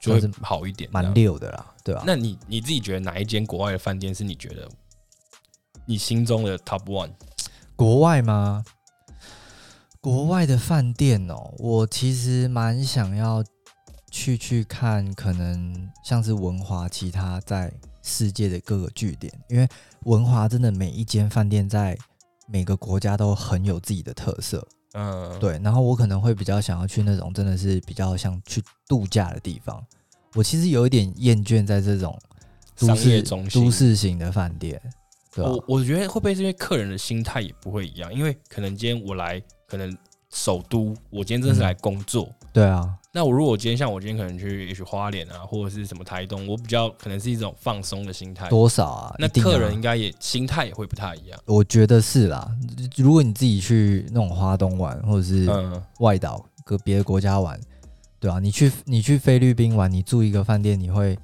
[0.00, 2.02] 就会好一点，蛮溜的啦，对吧？
[2.04, 4.68] 那你你自己觉得哪一间国外的饭店是你觉得
[5.86, 7.10] 你心中的 top one？
[7.76, 8.64] 国外吗？
[10.00, 13.44] 国外的饭店哦，我其实蛮想要
[14.10, 17.72] 去去看，可能像是文华其他在
[18.02, 19.68] 世界的各个据点，因为
[20.04, 21.96] 文华真的每一间饭店在
[22.48, 24.66] 每个国家都很有自己的特色。
[24.94, 25.58] 嗯，对。
[25.62, 29.82] 然后我可能会比较想要去那种真的是比较像去度假的地方。
[30.34, 32.18] 我其实有一点厌倦在这种
[32.76, 34.80] 都市商业中心、都市型的饭店。
[35.34, 38.12] 对啊，我我觉得会不会是因为客人的心态也不会一样？
[38.12, 39.96] 因为可能今天我来，可能
[40.30, 42.24] 首都，我今天真的是来工作。
[42.24, 48.48] 嗯、对啊，那我如果今天像我今天可能去也许花莲啊，或者是什么台东，我比较可能是一种放松的心态。
[48.48, 49.14] 多少啊？
[49.18, 51.38] 那客人应该也心态也会不太一样。
[51.44, 52.50] 我觉得是啦。
[52.96, 55.46] 如果你自己去那种花东玩，或者是
[55.98, 57.60] 外岛跟别的国家玩，
[58.18, 61.18] 对啊，你去你去菲律宾玩，你住一个饭店，你会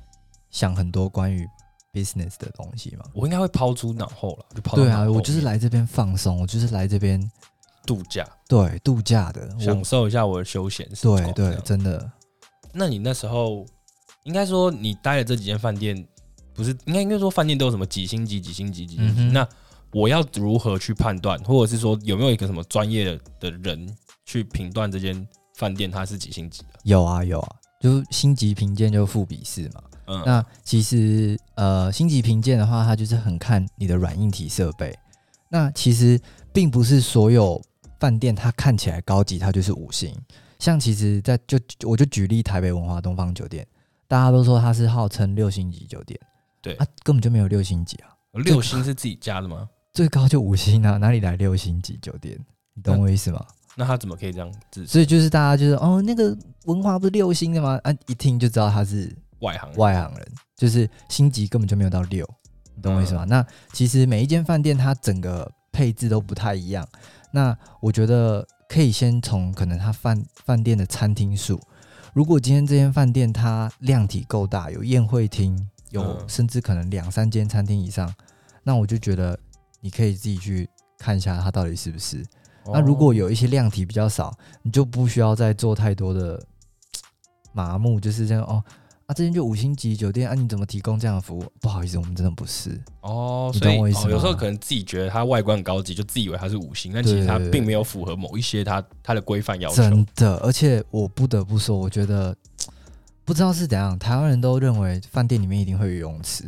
[0.50, 1.46] 想很多关于。
[1.90, 4.44] business 的东西嘛，我应该会抛诸脑后了。
[4.54, 7.18] 就抛对啊，我就是来这边放松，我就是来这边
[7.88, 10.86] 度假，对，度假的，享受一下我的休闲。
[11.00, 12.12] 对对，真的。
[12.74, 13.64] 那你那时候
[14.24, 16.06] 应该说你待的这几间饭店，
[16.52, 19.22] 不是应该应该说饭店都有什么几星级、几星级、几星级？
[19.22, 19.48] 嗯、那
[19.94, 23.96] 我要如何去判断，或者是说有没有一个什么专业的人
[24.26, 26.78] 去评断这间饭店它是几星级的？
[26.82, 29.82] 有啊有啊，就星级评鉴就富比士嘛。
[30.10, 34.94] 嗯、那其实，呃，星级评鉴的话，它就是很看你的软硬体设备。
[35.50, 36.20] 那其实
[36.52, 37.58] 并不是所有
[37.98, 40.14] 饭店它看起来高级，它就是五星。
[40.58, 43.66] 像其实在，在就我就举例台北文化东方酒店，
[44.06, 46.18] 大家都说它是号称六星级酒店，
[46.60, 48.10] 对，啊，根本就没有六星级啊。
[48.32, 49.68] 六星是自己加的吗？
[49.92, 52.38] 最高就五星啊，哪里来六星级酒店？
[52.74, 53.44] 你懂我意思吗？
[53.76, 54.86] 那他怎么可以这样子？
[54.86, 57.78] 所以就是大家就是哦，那个文化不是六星的吗？
[57.84, 59.14] 啊，一听就知道他是。
[59.40, 62.28] 外行外行人，就是星级根本就没有到六，
[62.74, 63.24] 你懂我意思吗？
[63.24, 66.84] 嗯、那其实每一间饭店它整个配置都不太一样。
[67.30, 71.60] 那我觉得可以先从可能它饭饭店的餐厅数，
[72.14, 78.14] 如果今天这间饭店它量体够大，有宴会厅，有甚至可能两三间餐厅以上，
[78.62, 79.38] 那我就觉得
[79.80, 82.24] 你可以自己去看一下它到底是不是。
[82.70, 86.42] 那如果有一些量体比较少，你就不需要再做太多的
[87.52, 88.62] 麻木，就是这样哦。
[89.08, 91.44] 啊，这间就五星级酒店啊，你怎么提供这样的服务？
[91.62, 93.50] 不好意思，我们真的不是哦。
[93.54, 94.04] 你懂我意思吗？
[94.08, 99.76] 哦，有时候可能自己觉得它外观很高级，就自以为它是五星，但其实它并没有符合某一些它它的规范要求。
[99.76, 102.36] 真的，而且我不得不说，我觉得
[103.24, 106.44] 不知道是怎样，台湾人都认为饭店里面一定会有游泳池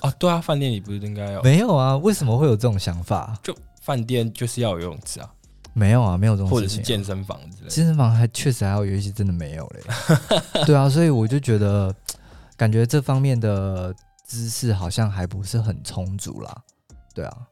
[0.00, 0.10] 啊。
[0.18, 1.42] 对啊，饭店里不是应该有？
[1.44, 1.96] 没有啊？
[1.98, 3.38] 为什么会有这种想法？
[3.44, 5.30] 就饭店就是要有游泳池啊。
[5.78, 7.68] 没有啊，没有这种事情、啊，或者是健身房之类的。
[7.68, 9.82] 健身房还确实还有有一些真的没有嘞。
[10.64, 11.94] 对啊，所以我就觉得，
[12.56, 13.94] 感觉这方面的
[14.26, 16.62] 知识好像还不是很充足啦。
[17.14, 17.46] 对啊，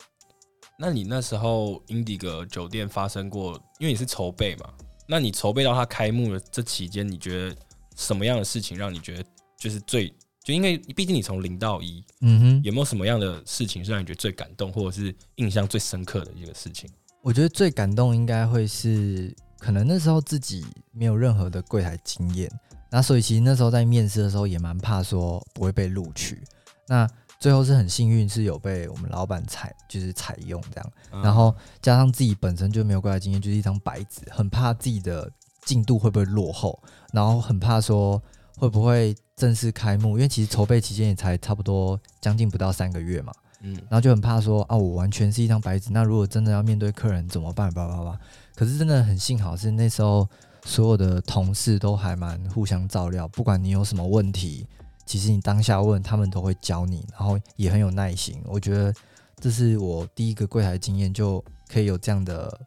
[0.79, 4.71] 那你那时候 Indigo 酒店发生过，因为你是筹备嘛，
[5.07, 7.55] 那你筹备到它开幕的这期间，你觉得
[7.95, 9.25] 什么样的事情让你觉得
[9.59, 10.09] 就是最
[10.43, 16.89] 就因为毕竟你从零到一，嗯哼，有没有什么样的事情是让你觉得最感动，或者是印象最深刻的一个事情？
[17.25, 22.53] 我觉得最感动应该会是，可能那时候自己没有任何的柜台经验，
[22.91, 26.45] 那所以其实那时候在面试的时候也蛮怕说不会被录取。
[26.87, 27.09] 那
[27.41, 30.93] 最后是很幸运是有被我们老板采，就是采用这样。
[31.23, 35.27] 然后加上自己本身就没有柜台经验，就是一张白纸，很怕自己的
[35.65, 36.79] 进度会不会落后，
[37.11, 38.23] 然后很怕说
[38.59, 43.33] 会不会正式开幕，因为其实筹备期间也才差不多将近不到三个月嘛。
[43.67, 45.91] 嗯，然后就很怕说啊，我完全是一张白纸。
[45.91, 47.73] 那如果真的要面对客人怎么办？
[47.73, 48.19] 叭叭叭。
[48.55, 50.29] 可是真的很幸好是那时候
[50.65, 54.67] 所有的同事都还蛮互相照料，不管你有什么问题，
[55.07, 58.41] 其实你当下问他们都会教你，然后也很有耐心。
[58.45, 58.95] 我觉得
[59.41, 62.61] 这是我第一个柜台经验，就可以有这样的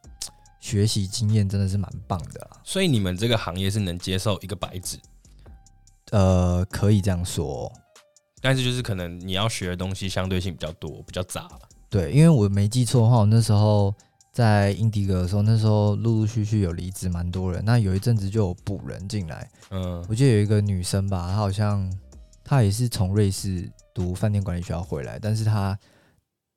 [0.59, 2.49] 学习经验，真的是蛮棒的。
[2.63, 4.99] 所以你们这个行业是能接受一个白纸？
[6.11, 7.71] 呃，可以这样说。
[8.41, 11.47] 但是就是可能你要学的东西相对性比较多，比较杂。
[11.89, 13.93] 对，因为我没记错的话，我那时候
[14.31, 17.63] 在英迪格的时候，那时候陆陆续续有离职蛮多人。
[17.65, 21.91] 那有一阵子就有补人进来，嗯，我记得有一个女生吧，她好像
[22.43, 25.77] 她也是从瑞士读饭店管理学校回来，但是她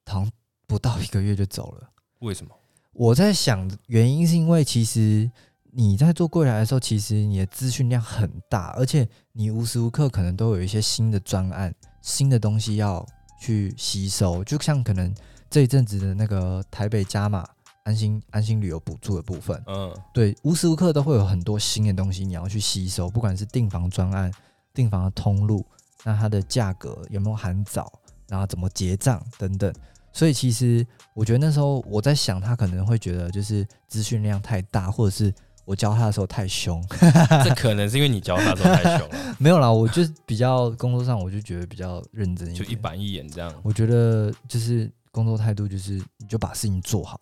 [0.06, 0.30] 好像
[0.66, 1.88] 不到一个月就走了。
[2.18, 2.54] 为什么？
[2.92, 5.30] 我在想原因是因为其实。
[5.72, 9.08] 你在做柜台的时候，其实你的资讯量很大，而且
[9.40, 13.06] 你无时无刻可能都有一些新的专案、新的东西要
[13.40, 14.44] 去吸收。
[14.44, 15.14] 就像可能
[15.48, 17.48] 这一阵子的那个台北加码
[17.84, 24.30] 安心安心旅游补助的部分，嗯，对，无时无刻都会有很多新的东西你要去吸收，不管是订房专案、
[24.74, 25.64] 订房的通路，
[26.04, 27.90] 那它的价格有没有含早，
[28.28, 29.72] 然后怎么结账等等。
[30.12, 35.32] 所以其实我觉得那时候我在想，他可能会觉得就是资讯量太大，或者是
[35.70, 36.84] 我教他的时候太凶。
[37.44, 39.16] 这可能是因为你教他的时候太凶了。
[39.38, 43.54] 没有啦，我就比较工作上，我就觉得比较认真一点，就一板一眼这样。
[43.62, 47.20] 我觉得就是工作态度就是你就把事情做好，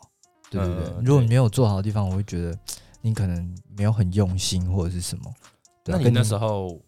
[0.49, 0.85] 对对对。
[0.97, 2.59] 嗯、如果你没有做好的地方，我会觉得
[3.03, 5.25] 你可能没有很用心或者是什么。
[5.85, 6.81] 那你那时候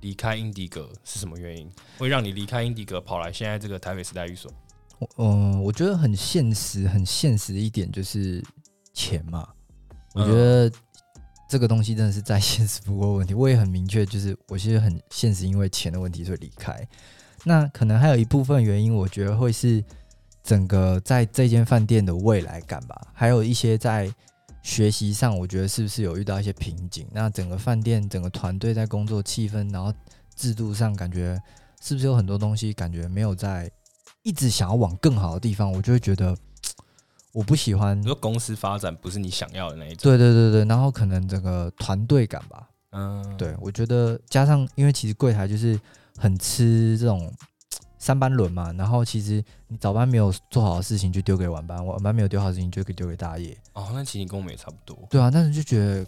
[0.00, 1.70] 离开英迪格是什么原因？
[1.96, 4.52] 会让你离开英迪格跑来现在这个台北时代寓所？
[5.16, 8.44] 嗯，我觉得很现实，很现实的一点就是
[8.92, 9.48] 钱嘛。
[10.14, 10.70] 嗯、我觉得
[11.48, 13.34] 这个东西真的是再 现实不过问题。
[13.34, 16.86] 我也很明确，就是我其实很现实，因为钱的问题所以离开。
[17.44, 19.84] 那可能还有一部分原因，我觉得会是
[20.42, 24.12] 整个在这间饭店的未来感吧，还有一些在
[24.62, 27.06] 学习上，我觉得是不是有遇到一些瓶颈？
[27.12, 29.92] 那整个饭店、整个团队在工作气氛，然后
[30.34, 31.40] 制度上，感觉
[31.80, 33.70] 是不是有很多东西感觉没有在。
[34.22, 36.34] 一直想要往更好的地方，我就会觉得
[37.34, 38.00] 我不喜欢。
[38.00, 39.98] 你说公司发展不是你想要的那一种。
[40.02, 42.68] 对对对对，然后可能整个团队感吧。
[42.92, 45.78] 嗯，对，我觉得加上，因为其实柜台就是
[46.16, 47.28] 很吃这种
[47.98, 53.58] 三班轮嘛，然后其实你早班没有做好的事情就丢给晚班，晚班没有丢好的事情就可以丢给大夜。
[53.72, 54.96] 哦，那其实跟我们也差不多。
[55.10, 56.06] 对啊，但是就觉得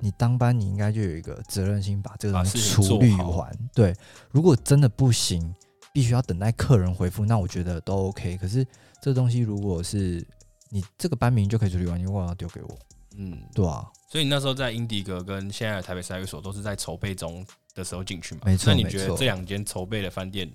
[0.00, 3.50] 你当班你应该就有一个责任心，把这个东西处理完。
[3.74, 3.96] 对，
[4.30, 5.54] 如果真的不行。
[5.92, 8.36] 必须要等待客人回复，那我觉得都 OK。
[8.36, 8.62] 可是
[9.00, 10.22] 这东西如果是
[10.70, 12.78] 你这个班名就可以处理完，你为什么要丢给我？
[13.16, 13.86] 嗯，对啊。
[14.10, 18.42] 所以你那时候在英迪格跟现在的台北赛会所都是在筹备中的时候进去嘛？
[18.44, 18.72] 没错。
[18.72, 20.50] 那你觉得这两间筹备的饭店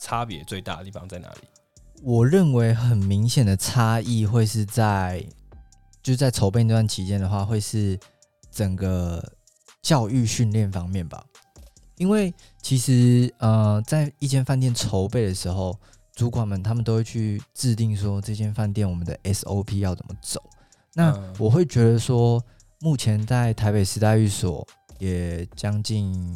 [0.00, 1.40] 差别最大的地方在哪里？
[2.02, 5.24] 我认为很明显的差异会是在，
[6.02, 7.98] 就是在筹备那段期间的话，会是
[8.50, 9.32] 整个
[9.80, 11.24] 教育训练方面吧。
[11.96, 15.78] 因为其实呃，在一间饭店筹备的时候，
[16.14, 20.42] 主管们他们都会去制定说这间饭店我们的 SOP 要怎么走。
[20.94, 22.42] 那我会觉得说，
[22.80, 24.66] 目前在台北时代寓所
[24.98, 26.34] 也将近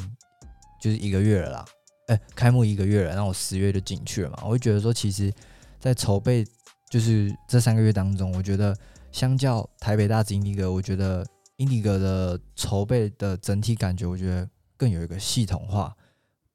[0.81, 1.65] 就是一个月了啦，
[2.07, 4.39] 哎，开幕一个月了，那我十月就进去了嘛。
[4.43, 5.31] 我会觉得说，其实，
[5.79, 6.45] 在筹备
[6.89, 8.75] 就是这三个月当中，我觉得
[9.11, 11.25] 相较台北大直英迪格，我觉得
[11.57, 14.47] 英迪格的筹备的整体感觉，我觉得。
[14.79, 15.91] 更有一个系统化。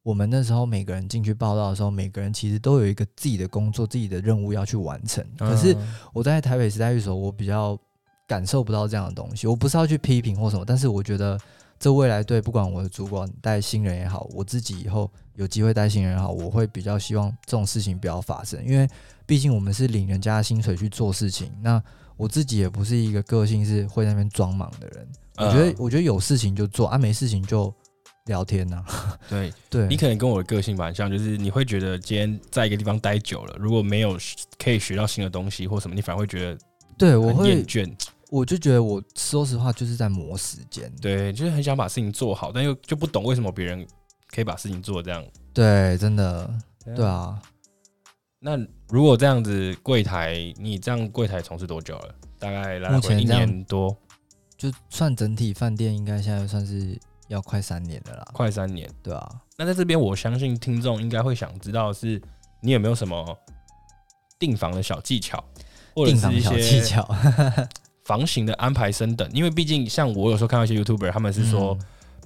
[0.02, 5.24] 我们那时候每个人进去报道的时候，每个人其实都有一个自己的工作、自己的任务要去完成。
[5.38, 5.76] 可是
[6.12, 7.78] 我在台北时代寓所，我比较
[8.26, 9.46] 感受不到这样的东西。
[9.46, 11.38] 我不是要去批评或什么，但是我觉得
[11.78, 18.60] 这未来对不管我的主管带新人也好，我自己以后有机会带新人也好，我会比较希望这种事情不要发生。
[18.66, 18.88] 因为
[19.24, 21.80] 毕竟我们是领人家的薪水去做事情，那
[22.16, 25.08] 我自己也不是一个个性是会在那边装忙的人。
[25.36, 27.72] 我觉得，我觉得有事情就做啊，没事情就。
[28.26, 34.16] 聊天呐、啊， 对对，你可能跟我的个性蛮像，就是你会觉得今天在一个地方待久了，如果没有
[34.58, 36.58] 可以学到新的东西或什么，你反而会觉得
[36.96, 37.90] 对我会厌倦。
[38.30, 43.86] 我就觉得我说实话就是在磨时间，对，就是很想把事情做好，但又就不懂为什么别人
[44.30, 45.22] 可以把事情做这样。
[45.52, 46.48] 对，真的，
[46.96, 47.42] 对啊。
[48.38, 48.56] 那
[48.88, 52.14] 如果这样子柜台，你这样柜台从事多久了？
[52.38, 53.96] 大概来回一年多，
[54.56, 56.96] 就算整体饭店应该现在算是。
[57.32, 59.40] 要快三年了啦，快三年，对啊。
[59.56, 62.20] 那在这边，我相信听众应该会想知道是，
[62.60, 63.36] 你有没有什么
[64.38, 65.42] 订房的小技巧，
[65.94, 67.02] 或者是一些技巧，
[68.04, 69.28] 房型的安排升等？
[69.32, 71.76] 因为毕竟，像我有时候看到一些 YouTuber，他们是说，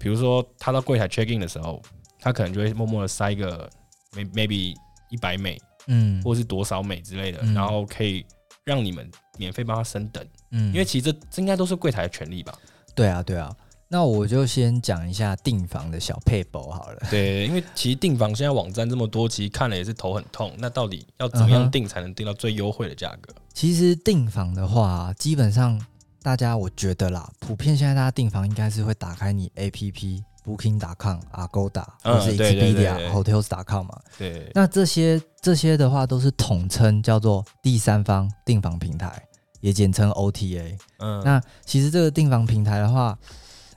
[0.00, 1.80] 比如说他到柜台 check in 的时候，
[2.18, 3.70] 他可能就会默默的塞一个
[4.12, 4.74] maybe
[5.10, 8.26] 一百美，嗯，或是多少美之类的，然后可以
[8.64, 12.52] 让你们免费帮他升等，嗯，因为其实这这应该都是柜台的权利吧？
[12.94, 13.54] 对啊，对啊。
[13.88, 16.98] 那我就先讲一下订房的小撇步好了。
[17.10, 20.52] 对，因为其实订房现在网站这么多，其实看了也是头很痛。
[20.58, 23.32] 那到底要怎么样订才能订到最优惠的价格？
[23.32, 23.42] 嗯。
[23.54, 25.80] 其实订房的话，基本上
[26.20, 34.00] 大家我觉得啦，普遍现在大家订房应该是会打开你 APP Booking.com、Agoda 或是 Expedia、Hotels.com 嘛。
[34.18, 34.50] 对。
[34.52, 39.22] 那这些这些的话都是统称叫做第三方订房平台，
[39.60, 40.76] 也简称 OTA。
[40.98, 41.22] 嗯。
[41.24, 43.16] 那其实这个订房平台的话，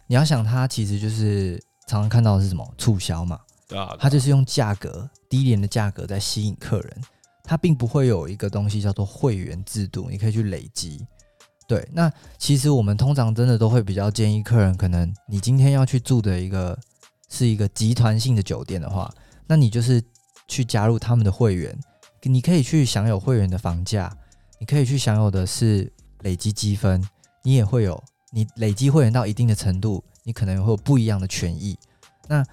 [0.09, 3.39] 你要想，它其实就是常常看到的是什么促销嘛？
[3.67, 7.01] 对啊，它就是用价格低廉的价格在吸引客人，
[7.43, 11.05] 它并不会有一个东西叫做会员制度，你可以去累积。
[11.67, 16.75] 对，那其实我们通常真的都会比较建议客人，可能你今天要去住的一个
[17.29, 19.13] 是一个集团性的酒店的话，
[19.45, 20.03] 那你就是
[20.47, 21.79] 去加入他们的会员，
[22.23, 24.11] 你可以去享有会员的房价，
[24.59, 27.07] 你可以去享有的是累积积分，
[27.43, 28.03] 你也会有。
[28.31, 31.77] 你累积会员到一定的程度，你可能会有不一样的权益。
[32.27, 32.45] 那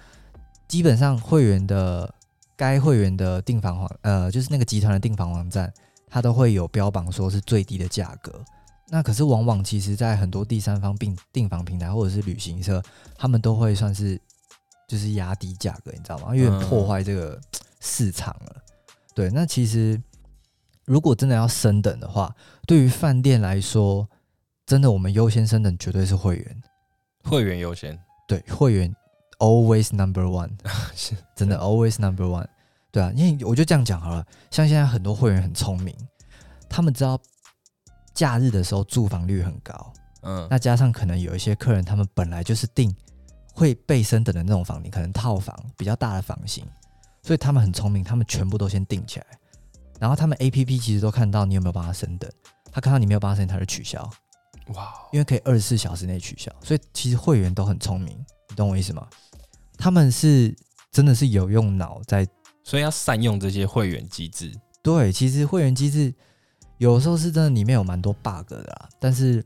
[0.67, 2.13] 基本上会员的
[2.55, 5.71] 该会员的订房网，呃，就是那个集团的订房网站，
[6.07, 8.43] 它都会有标榜说是最低的价格。
[8.89, 12.81] 那可是往往其实，在很多第三方订订房平台或者是旅行社，
[13.15, 14.19] 他们都会算是
[14.87, 16.35] 就是压低价格，你知道吗？
[16.35, 17.39] 因为破坏这个
[17.81, 18.55] 市场了。
[19.13, 20.01] 对，那其实
[20.85, 22.33] 如果真的要升等的话，
[22.65, 24.07] 对于饭店来说，
[24.67, 26.61] 真的我们优先升等绝对是会员，
[27.23, 27.97] 会员优先，
[28.27, 28.95] 对，会员
[29.39, 30.51] always number one，
[30.95, 31.15] 是。
[31.35, 32.45] 真的 always number one。
[32.91, 35.95] 对啊，因为我就这样讲好了，像现在很多会员很聪明，
[36.69, 37.19] 他们知道。
[38.13, 39.93] 假日的时候住房率很高，
[40.23, 42.91] 嗯，那加上可能有一些客人，他们本来就是订
[43.53, 46.65] 会被升等的那种房，你可能套房比较大的房型，
[47.21, 49.25] 所以他们很聪明，他们全部都先订起来，
[49.99, 52.27] 然后他们 APP 其实都看到你有没有帮他升等，
[52.71, 54.09] 他看到你没有帮他升等，他就取消，
[54.73, 58.17] 哇，因为可以二十四小时内取消，所以其实会员都很聪明，
[58.49, 59.07] 你懂我意思吗？
[59.77, 60.55] 他们是
[60.91, 62.27] 真的是有用脑在，
[62.63, 64.51] 所以要善用这些会员机制。
[64.81, 66.13] 对，其实会员机制。
[66.79, 69.43] 有时候是真的，里面有蛮多 bug 的啦，但是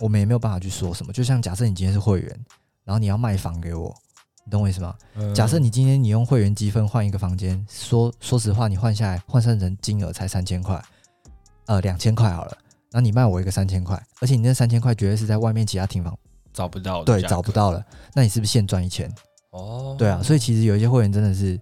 [0.00, 1.12] 我们也没有办法去说什么。
[1.12, 2.44] 就像假设你今天是会员，
[2.82, 3.94] 然后你要卖房给我，
[4.44, 4.92] 你懂我意思吗？
[5.14, 10.84] 嗯、假设你今天你用会员积分换一个房间，说说实话，你换下来换算成金额才三千块，
[11.66, 12.58] 呃，两千块好了，
[12.92, 16.16] 然后你卖我一个三千块，而且你那三千块绝对是在外面其他停房
[16.52, 17.84] 找不到的，对，找不到了，
[18.14, 19.12] 那你是不是现赚一千？
[19.50, 21.58] 哦，对啊，所以其实有一些会员真的是，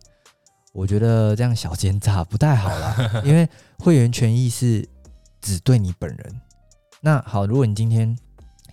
[0.73, 4.87] 我觉得这样小奸诈不太好啦， 因为会员权益是。
[5.43, 6.41] 只对你本人。
[7.01, 8.15] 那好，如果你今天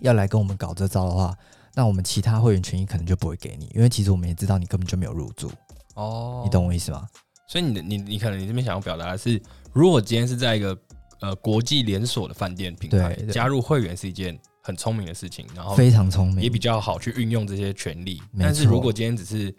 [0.02, 1.34] 要来跟我们搞这招的话，
[1.74, 5.50] 那我们其他会员权益可能就不会给你，因为其实我们也知道你根本就没有入住。
[5.96, 7.08] 哦，你懂我意思吗？
[7.48, 9.42] 所以你的你你可能你这边想要表达的是，
[9.72, 10.78] 如果今天是在一个
[11.20, 18.22] 呃国际连锁的饭店品牌加入会员是一件很聪明的事情，然后非常聪明，也比较好去运用这些权利。
[18.40, 19.54] 但是如果今天只是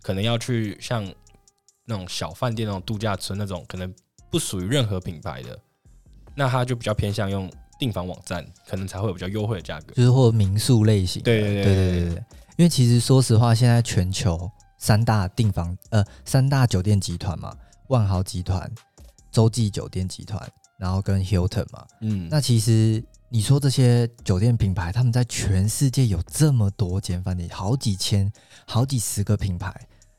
[0.00, 1.04] 可能要去像
[1.84, 3.92] 那种小饭店那种度假村那种，可能
[4.30, 5.58] 不属于任何品牌的。
[6.34, 11.22] 那他就比较偏向用订房网站，可能才会有比较优惠的价格，就是或民宿类型。
[11.22, 12.24] 对对对对对对。
[12.56, 17.54] 因为其实说实话，现在全球三大订房呃三大酒店集团嘛，
[17.88, 18.70] 万豪集团、
[19.30, 20.40] 洲际酒店集团，
[20.82, 21.86] 然后跟 Hilton 嘛。
[22.00, 22.28] 嗯。
[22.28, 28.30] 那其实你说这些酒店品牌，他们在全世界有这么多间饭店，好几千、
[28.66, 29.72] 好几十个品牌，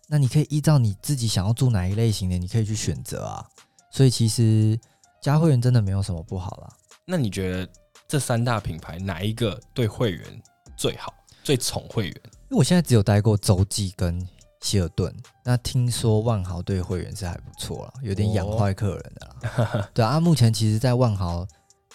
[0.07, 3.45] 那你可以依照你自己想要住哪一类型的，你可以去选择啊。
[3.91, 4.79] 所以其实。
[5.23, 6.73] 加会员真的没有什么不好啦。
[7.05, 7.65] 那你觉得
[8.09, 10.43] 这三大品牌哪一个对会员
[10.75, 11.13] 最好、
[11.45, 12.21] 最宠会员？
[12.25, 14.19] 因为我现在只有待过洲际跟
[14.63, 19.35] 希尔顿，那听说万豪对会员是还不错了，有点养坏客人的啦。
[19.57, 21.45] 哦、对啊，目前其实，在万豪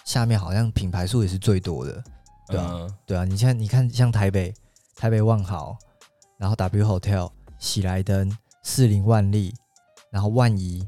[0.05, 2.01] 下面好像品牌数也是最多的。
[2.47, 4.53] 对啊，嗯、对啊，你像你看，像台北
[4.95, 5.75] 台北万豪，
[6.37, 8.31] 然后 W Hotel、喜来登、
[8.63, 9.53] 士林万利，
[10.11, 10.87] 然后万怡。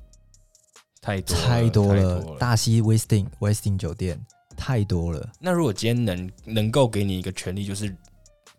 [1.03, 4.23] 太多太多了，大溪威斯汀威斯汀酒店
[4.55, 5.27] 太多了。
[5.39, 7.97] 那如果今天能能够给你一个权利，就是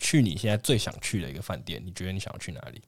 [0.03, 2.83] 去你现在最想去的一个饭店，你觉得你想要去哪里？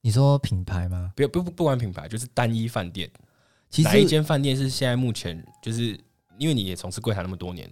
[0.00, 1.12] 你说品牌吗？
[1.14, 3.08] 不不不，不管品牌，就是单一饭店。
[3.68, 5.96] 其实哪一间饭店是现在目前就是
[6.38, 7.70] 因为你也从事柜台那么多年，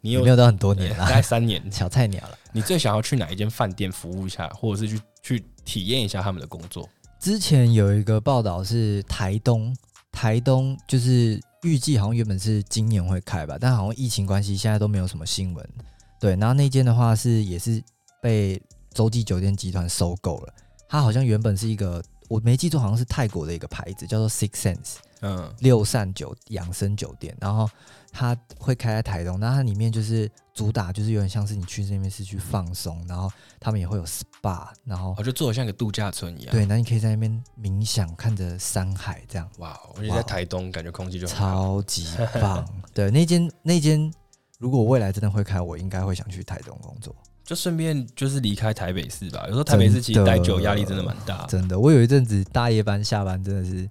[0.00, 0.98] 你有没有到很多年了？
[0.98, 2.38] 大概三年， 小菜鸟了。
[2.52, 6.88] 你最想要去哪一间饭店服务一下，或者是去去体验一下他们的工作？
[7.18, 9.74] 之前有一个报道是台东。
[10.12, 15.70] 台东就是预计好像原本是今年会开吧，但好像疫情关系，现在都没有什么新闻。
[16.18, 17.80] 对，然后那间的话是也是
[18.20, 18.60] 被
[18.92, 20.54] 洲际酒店集团收购了。
[20.88, 27.68] 它好像原本是一个，我没记错，好像是泰国的一个牌子，叫做 Six Sense，嗯，六善酒养生酒店，然后。
[28.12, 36.50] 它会开在台东，那它里面就是主打，就是有点像是你去那边是去放松，然后他们也会有 SPA，然后我就做的像个度假村一样。
[36.50, 39.48] 对，那你可以在那边冥想，看着山海这样。
[39.58, 42.04] 哇，我觉得在台东感觉空气就超级
[42.40, 42.68] 棒。
[42.92, 44.12] 对，那间那间，
[44.58, 47.14] 如果未来真的会开，我应该会想去台东工作，
[47.50, 49.42] 就顺便就是离开台北市吧。
[49.46, 51.44] 有时候台北市其实待久压力真的蛮大。
[51.46, 53.90] 真的，我有一阵子大夜班下班真的是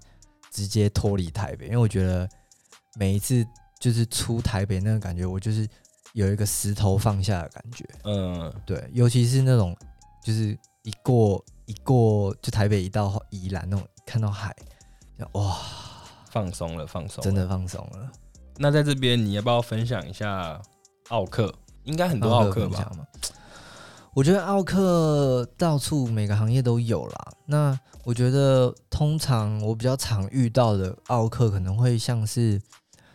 [0.50, 2.26] 直接脱离台北，因为我觉得
[2.98, 3.46] 每一次。
[3.78, 5.66] 就是出台北那个感觉，我就是
[6.12, 7.82] 有一个石头放下的感觉。
[8.04, 9.74] 嗯，对，尤其是那种，
[10.22, 10.50] 就是
[10.82, 14.54] 一过一过，就台北一到宜兰那种，看到海，
[15.32, 15.56] 哇，
[16.30, 18.12] 放松了，放松，真的放松了。
[18.58, 20.60] 那在这边，你要不要分享一下
[21.08, 21.50] 奥克？
[21.84, 22.92] 应该很多奥克吧？
[24.20, 27.32] 我觉得奥克到处每个行业都有啦。
[27.46, 32.60] 那我觉得通常我比较常遇到的奥克，可能会像是。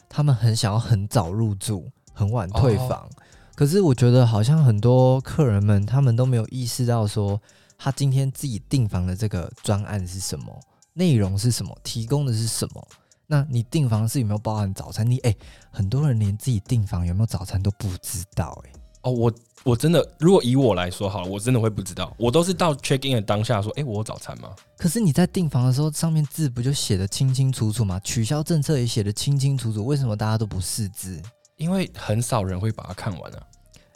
[0.09, 3.01] 他们很想要很早入住，很晚退房。
[3.01, 3.11] Oh.
[3.53, 7.39] 可是我觉得好像很多客人们，他们都没有意识到说，
[7.77, 10.59] 他今天自己订房的这个专案是什么。
[10.93, 12.87] 内容是什么，提供的是什么。
[13.27, 15.05] 那你订房是有没有包含早餐？
[15.07, 15.37] 你哎、欸，
[15.69, 18.79] 很多人连自己订房有没有早餐都不知道哎、欸。
[19.01, 19.33] 哦，我
[19.65, 22.13] 我真的，如果以我来说好了，我真的会不知道。
[22.19, 24.49] 我都是到 check in 的当下说，哎、欸，我有早餐吗？
[24.77, 27.99] 可是你在订房的时候，上面字不就写的清清楚楚吗？
[28.03, 31.19] 取消政策也写的清清楚楚，为什么大家都不识字？
[31.57, 33.41] 因为很少人会把它看完啊。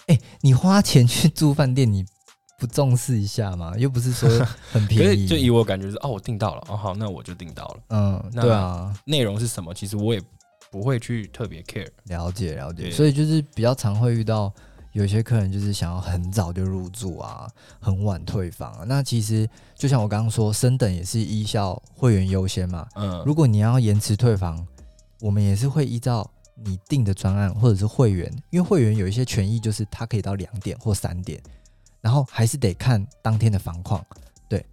[0.08, 2.04] 哎、欸，你花钱去住饭店，你
[2.58, 3.72] 不重视一下吗？
[3.78, 4.28] 又不是说
[4.72, 7.78] 很便宜， 就以我感觉是哦，我订到了，哦好，那我就订到了。
[7.90, 9.72] 嗯，对啊，内容是什么？
[9.72, 10.22] 其实我也
[10.72, 11.88] 不会去特别 care。
[12.06, 14.52] 了解了解，所以就是比较常会遇到
[14.92, 18.84] 有些客人就是想要很早就入住啊，很晚退房啊。
[18.86, 22.88] 那其实就像我刚刚说，升等也是依照会员优先嘛。
[22.96, 24.66] 嗯，如果你要延迟退房，
[25.20, 31.42] 我们也是会依照你定的专案或者是会员，因为会员有一些权益，就是他可以到两点或三点。
[32.02, 34.02] 然后还是得看当天的房况，
[34.48, 34.66] 对，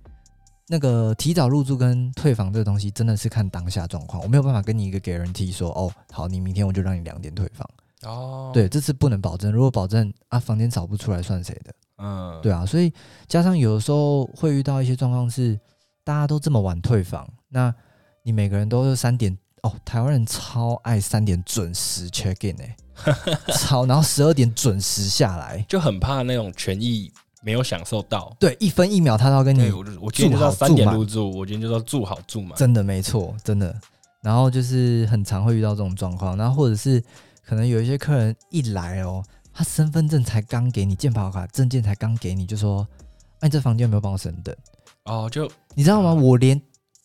[0.68, 7.68] 那个提早入住跟退房这个东西真的是看当下状况，我没有办法跟你一个 guarantee 说，哦，好，你明天我就让你两点退房，
[8.02, 11.74] 哦，对，这次不能保证，如果保证啊，房间找不出来算谁的？
[11.98, 12.92] 嗯，对啊，所以
[13.26, 15.58] 加上有的时候会遇到一些状况是，
[16.04, 17.74] 大家都这么晚退房，那
[18.22, 22.76] 你每个人都是三点，哦，台湾人超爱三点准时 check in 哎。
[23.52, 28.34] 超，然后十二点准时下来，就很怕那种权益没有享受到。
[28.40, 29.70] 对，一分一秒他都要跟你。
[29.70, 32.56] 我我今天就到三点入住，我今天就要住好住满。
[32.56, 33.78] 真的没错，真的。
[34.22, 37.02] 然后就是很常会遇到这种状况，然后或者是
[37.46, 39.22] 可能有一些客人一来哦，
[39.52, 42.86] 他身份证才刚给你，健保卡证件才刚给你，就说
[43.38, 44.52] ：“哎，你这房间有没有帮我升等？”
[45.06, 46.12] 哦，就你知道吗？
[46.12, 46.60] 我连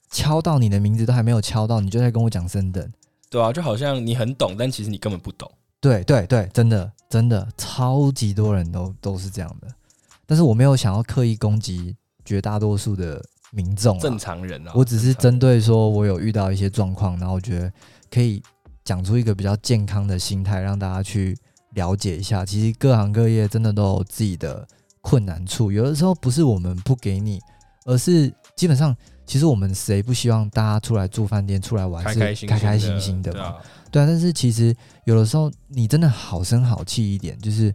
[0.10, 2.92] 敲到你的名字都还没有敲到，你就在跟我讲升等。
[3.30, 5.50] 对啊，就好像你很懂，但其实你根本不懂。
[5.80, 9.68] 对对对，真的真的超级多人都都是这样的，
[10.26, 17.72] 但是我没有想要刻意攻击绝大多数的民众，正常人啊，我只是针对说我有遇到一些状况，然后我觉得
[18.10, 18.42] 可以
[18.84, 21.38] 讲出一个比较健康的心态，让大家去
[21.76, 24.68] 了解一下，其实各行各业真的都有自己的
[25.02, 27.40] 困难处，有的时候不是我们不给你，
[27.86, 32.04] 而是基本上其实我们谁不希望大家出来住饭店、出来玩
[32.36, 33.56] 是开开心心的嘛？
[33.92, 34.76] 对啊，但是其实
[35.06, 37.74] 有的时候你真的好声好气一点，就是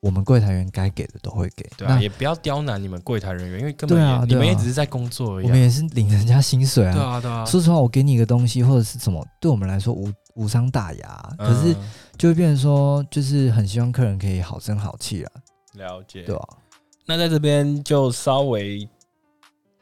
[0.00, 1.64] 我们柜台员该给的都会给。
[1.78, 5.46] 对啊，也不要刁难你们柜台人员，因为根本也、啊啊、你们也只是在工作而已、啊。
[5.46, 6.92] 我们也是领人家薪水啊。
[6.92, 7.44] 对啊，对啊。
[7.46, 11.74] 说实话，我给你一个东西或者是什么，对我们来说无无伤大雅，可是
[12.16, 15.32] 就会变成说，就是很希望客人可以好声好气啊。
[15.74, 16.48] 了解，对啊。
[17.06, 18.88] 那在这边就稍微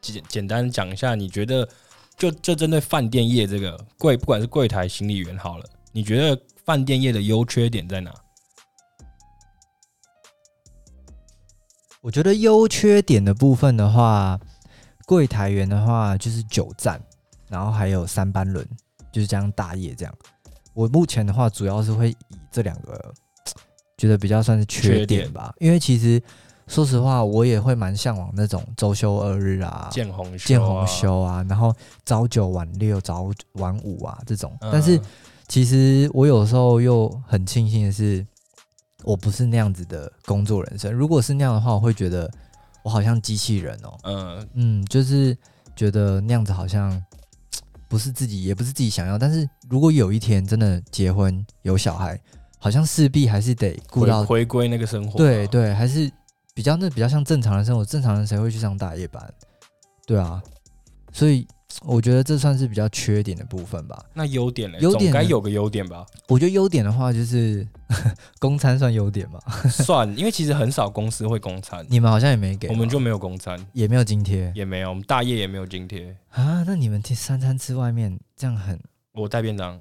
[0.01, 1.67] 简简单讲一下，你觉得？
[2.17, 8.13] 就就针对饭店业这个柜，不管是柜台、行李员好了，你觉得饭店业的优缺点在哪？
[12.01, 14.39] 我觉得优缺点的部分的话，
[15.07, 17.01] 柜台员的话就是久站，
[17.47, 18.63] 然后还有三班轮，
[19.11, 20.15] 就是这样大业这样。
[20.73, 22.17] 我目前的话，主要是会以
[22.51, 23.13] 这两个
[23.97, 26.21] 觉得比较算是缺点吧，点因为其实。
[26.67, 34.57] 说实话，我也会蛮向往那种周休二日啊，见红休啊，见红休啊，然后早九晚六、早晚五啊这种。
[34.71, 34.97] 但是
[35.49, 38.25] 其实我有时候又很庆幸的是，
[39.03, 40.93] 我不是那样子的工作人生。
[40.93, 42.31] 如果是那样的话，我会觉得
[42.83, 43.97] 我好像机器人哦。
[44.03, 45.37] 嗯嗯，就是
[45.75, 47.03] 觉得那样子好像
[47.91, 49.19] 不是自己，也不是自己想要。
[49.19, 52.17] 但是如果有一天真的结婚有小孩，
[52.57, 55.17] 好像势必还是得顾到回归那个生活。
[55.17, 56.09] 对对，还是。
[56.53, 59.33] 比较那比较像正常的生活，正常人谁会去上大夜班？
[60.05, 60.43] 对啊，
[61.13, 61.47] 所以
[61.83, 64.03] 我觉得这算是比较缺点的部分吧。
[64.13, 64.77] 那优点呢？
[64.79, 66.05] 优点该有个优点吧？
[66.27, 67.67] 我觉得优点的话就是
[68.39, 69.39] 公餐算优点吧。
[69.69, 71.85] 算，因为其实很少公司会公餐。
[71.89, 76.63] 你们好像也没给，我们就没有公餐，也没有津贴，也没有，我们大业也没有津贴啊。
[76.65, 78.79] 那你们三餐吃外面这样很？
[79.13, 79.77] 我带便当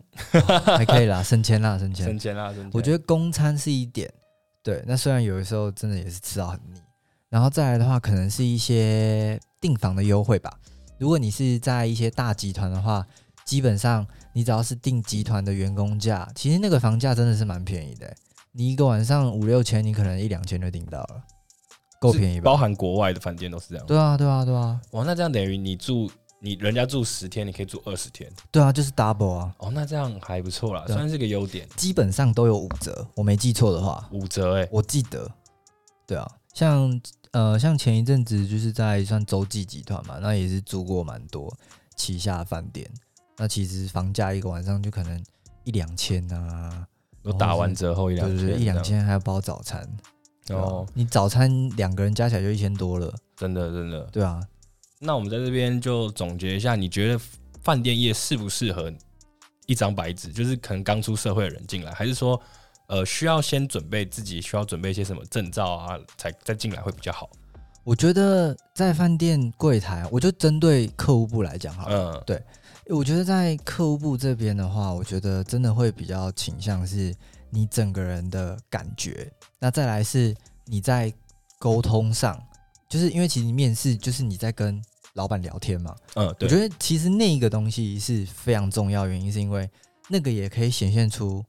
[0.76, 4.12] 还可以啦，省钱啦，省钱， 省钱啦，我觉得公餐是一点。
[4.60, 6.80] 对，那虽然有的时候真的也是吃到很腻，
[7.28, 10.52] 然后再来的话，可能是一些订房的优惠吧。
[11.00, 13.06] 如果你是在一些大集团的话，
[13.46, 18.14] 基本上你只要是定集团的员工价，其实那个房价真的是蛮便宜的。
[18.52, 21.22] 你一个晚上五六千，你可能一两千就订到了，
[21.98, 22.44] 够便宜吧？
[22.44, 23.86] 包含国外的饭店都是这样。
[23.86, 24.78] 对啊，对啊，对啊。
[24.90, 26.10] 哇，那这样等于你住。
[26.42, 28.30] 你人家住十天，你可以住二十天。
[28.50, 29.54] 对啊，就是 double 啊。
[29.58, 31.68] 哦，那这样还不错啦，算是个优点。
[31.76, 34.08] 基本上都有五折，我没记错的话。
[34.10, 35.30] 五折哎、欸，我记得。
[36.06, 36.98] 对啊，像
[37.32, 41.56] 呃，像前一阵子就是在算洲际集团嘛，那也是租过蛮多
[41.94, 42.90] 旗下饭店。
[43.36, 45.24] 那其实房价一个晚上就可能
[45.64, 46.86] 一两千啊，
[47.22, 49.88] 都打完折后一两千，对对对，一两千还要包早餐。
[50.48, 54.02] 哦，你早餐两个人加起来就一千多了，真的真的。
[54.06, 54.42] 对啊。
[54.98, 57.20] 那我们在这边就总结一下，你觉得
[57.62, 58.92] 饭店业适不适合
[59.66, 60.32] 一张白纸？
[60.32, 62.38] 就是可能刚出社会的人进来，还是说，
[62.90, 67.30] 呃，需要先准备自己需要准备一些什么证照啊，才再进来会比较好？
[67.84, 72.14] 我觉得在饭店柜台，我就针对客户部来讲好了。
[72.14, 72.42] 嗯，对，
[72.88, 77.14] 我觉得在客户部这边的话，我觉得真的会比较倾向是
[77.48, 79.32] 你整个人的感觉。
[79.60, 80.34] 那再来是
[80.64, 81.12] 你在
[81.60, 82.42] 沟通上，
[82.88, 84.82] 就是因为其实面试就是你在跟
[85.14, 85.94] 老板聊天嘛。
[86.16, 86.48] 嗯，对。
[86.48, 89.70] 我觉得其实那一个东西是非常重要，原因是因为
[90.08, 91.42] 那个也可以显现出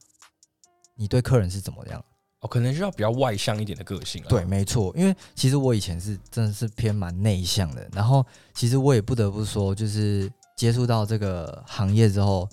[0.96, 2.04] 你对客人是怎么样。
[2.42, 4.28] 哦，可能需要比较外向一点的个性啊。
[4.28, 8.26] 对，没错，因为其实我以前是真的是偏蛮内向的，然后
[8.56, 12.50] 其实我也不得不说，就是接触到这个行业之后，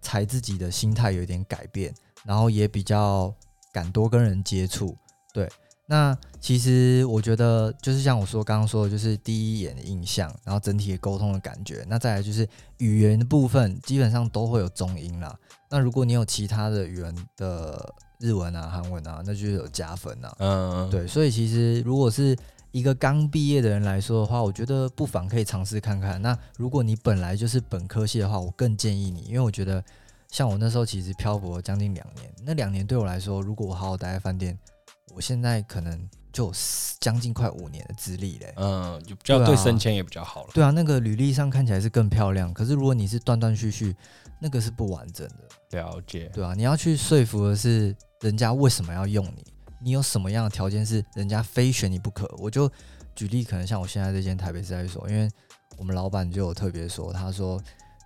[0.00, 3.30] 才自己的心态有点改变，然后也比较
[3.74, 4.96] 敢多跟人接触。
[5.34, 5.46] 对，
[5.86, 15.34] 那其实我觉得就是像我说刚刚说的，就是第一眼的印象，然后整体的沟通的感觉，那再来就是语言的部分，基本上都会有中英啦。
[15.70, 17.94] 那如果你有其他的语言的。
[18.18, 20.34] 日文啊，韩文啊，那就是有加分啊。
[20.38, 22.34] 嗯，对，所以其实如果是
[22.72, 26.20] 一个刚毕业的人来说的话，我觉得不妨可以尝试看看。
[26.22, 29.84] 那如果你本来就是本科系的话，我更建议你，因为我觉得
[30.30, 34.58] 像我那时候其实漂泊了将近两年，那两年对我来说，如果我好好待在饭店，
[35.16, 36.52] 我现在可能就
[37.00, 38.54] 将近快五年的资历嘞。
[38.56, 40.50] 嗯，就比较对升迁也比较好了。
[40.54, 42.54] 对啊，那个履历上看起来是更漂亮。
[42.54, 43.96] 可是如果你是断断续续，
[44.38, 45.78] 那个是不完整的。
[45.78, 46.30] 了解。
[46.32, 47.96] 对啊，你要去说服的是。
[48.22, 49.44] 人家为什么要用你？
[49.78, 52.26] 你有什么样的条件是人家非选你不可？
[52.38, 52.68] 我就
[53.14, 55.30] 举例，可能像我现在这间台北试爱所，因为
[55.76, 57.60] 我们老板就有特别说，他说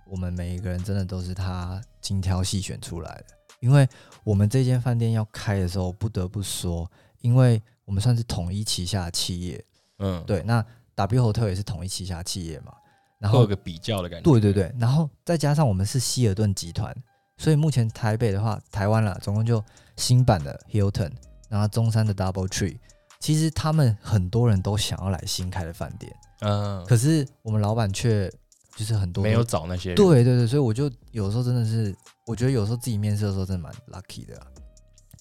[0.05, 3.25] 我们每一个人真的都是他精挑细选出来的。
[3.61, 3.87] 因为
[4.25, 6.91] 我们这间饭店要开的时候，不得不说，
[7.21, 9.63] 因为我们算是统一旗下的企业，
[9.99, 10.43] 嗯，对。
[10.43, 10.63] 那
[10.95, 12.73] W Hotel 也是统一旗下企业嘛，
[13.17, 14.75] 然后有个比较的感觉，对对对。
[14.77, 16.93] 然后再加上我们是希尔顿集团。
[17.37, 19.63] 所以目前台北的话，台湾啦，总共就
[19.95, 21.11] 新版的 Hilton，
[21.49, 22.77] 然后中山的 Double Tree，
[23.19, 28.31] 其实他们很多人都想要来新开的饭店，嗯，可是我们老板却
[28.75, 31.95] 就是很多没有找那些人，对对对，所以我就有时候真的是，
[32.25, 34.39] 我觉得有时候自己面试的时候真的蛮 lucky 的，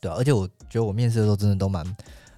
[0.01, 1.85] 对啊，而且我觉得我面试的时候真的都蛮。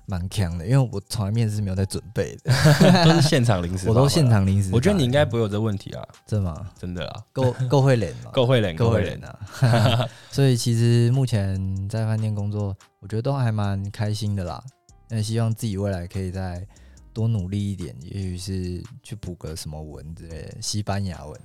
[0.04, 2.52] 蛮强的，因为我从来面试是没有在准备的，
[3.06, 3.86] 都是现场临时。
[3.88, 4.68] 我都现场临时。
[4.72, 6.70] 我觉得你应该不会有这问题啊，真的吗？
[6.76, 10.06] 真的啊，够够会脸嘛， 够会脸，够会脸啊。
[10.32, 14.62] 所以其实目前在饭店工作，我觉得都还蛮开心的啦。
[15.08, 16.66] 那希望自己未来可以再
[17.12, 21.40] 多努力一点，也许是去补个什么文之类的，西班牙文。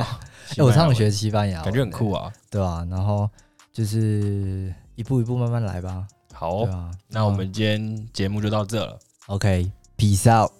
[0.58, 2.86] 我常常学西班牙文，感觉很酷啊，对吧？
[2.90, 3.28] 然后
[3.72, 6.06] 就是一步一步慢慢来吧。
[6.32, 8.98] 好，啊、那我们今天节目就到这了。
[9.26, 10.59] OK，Peace out。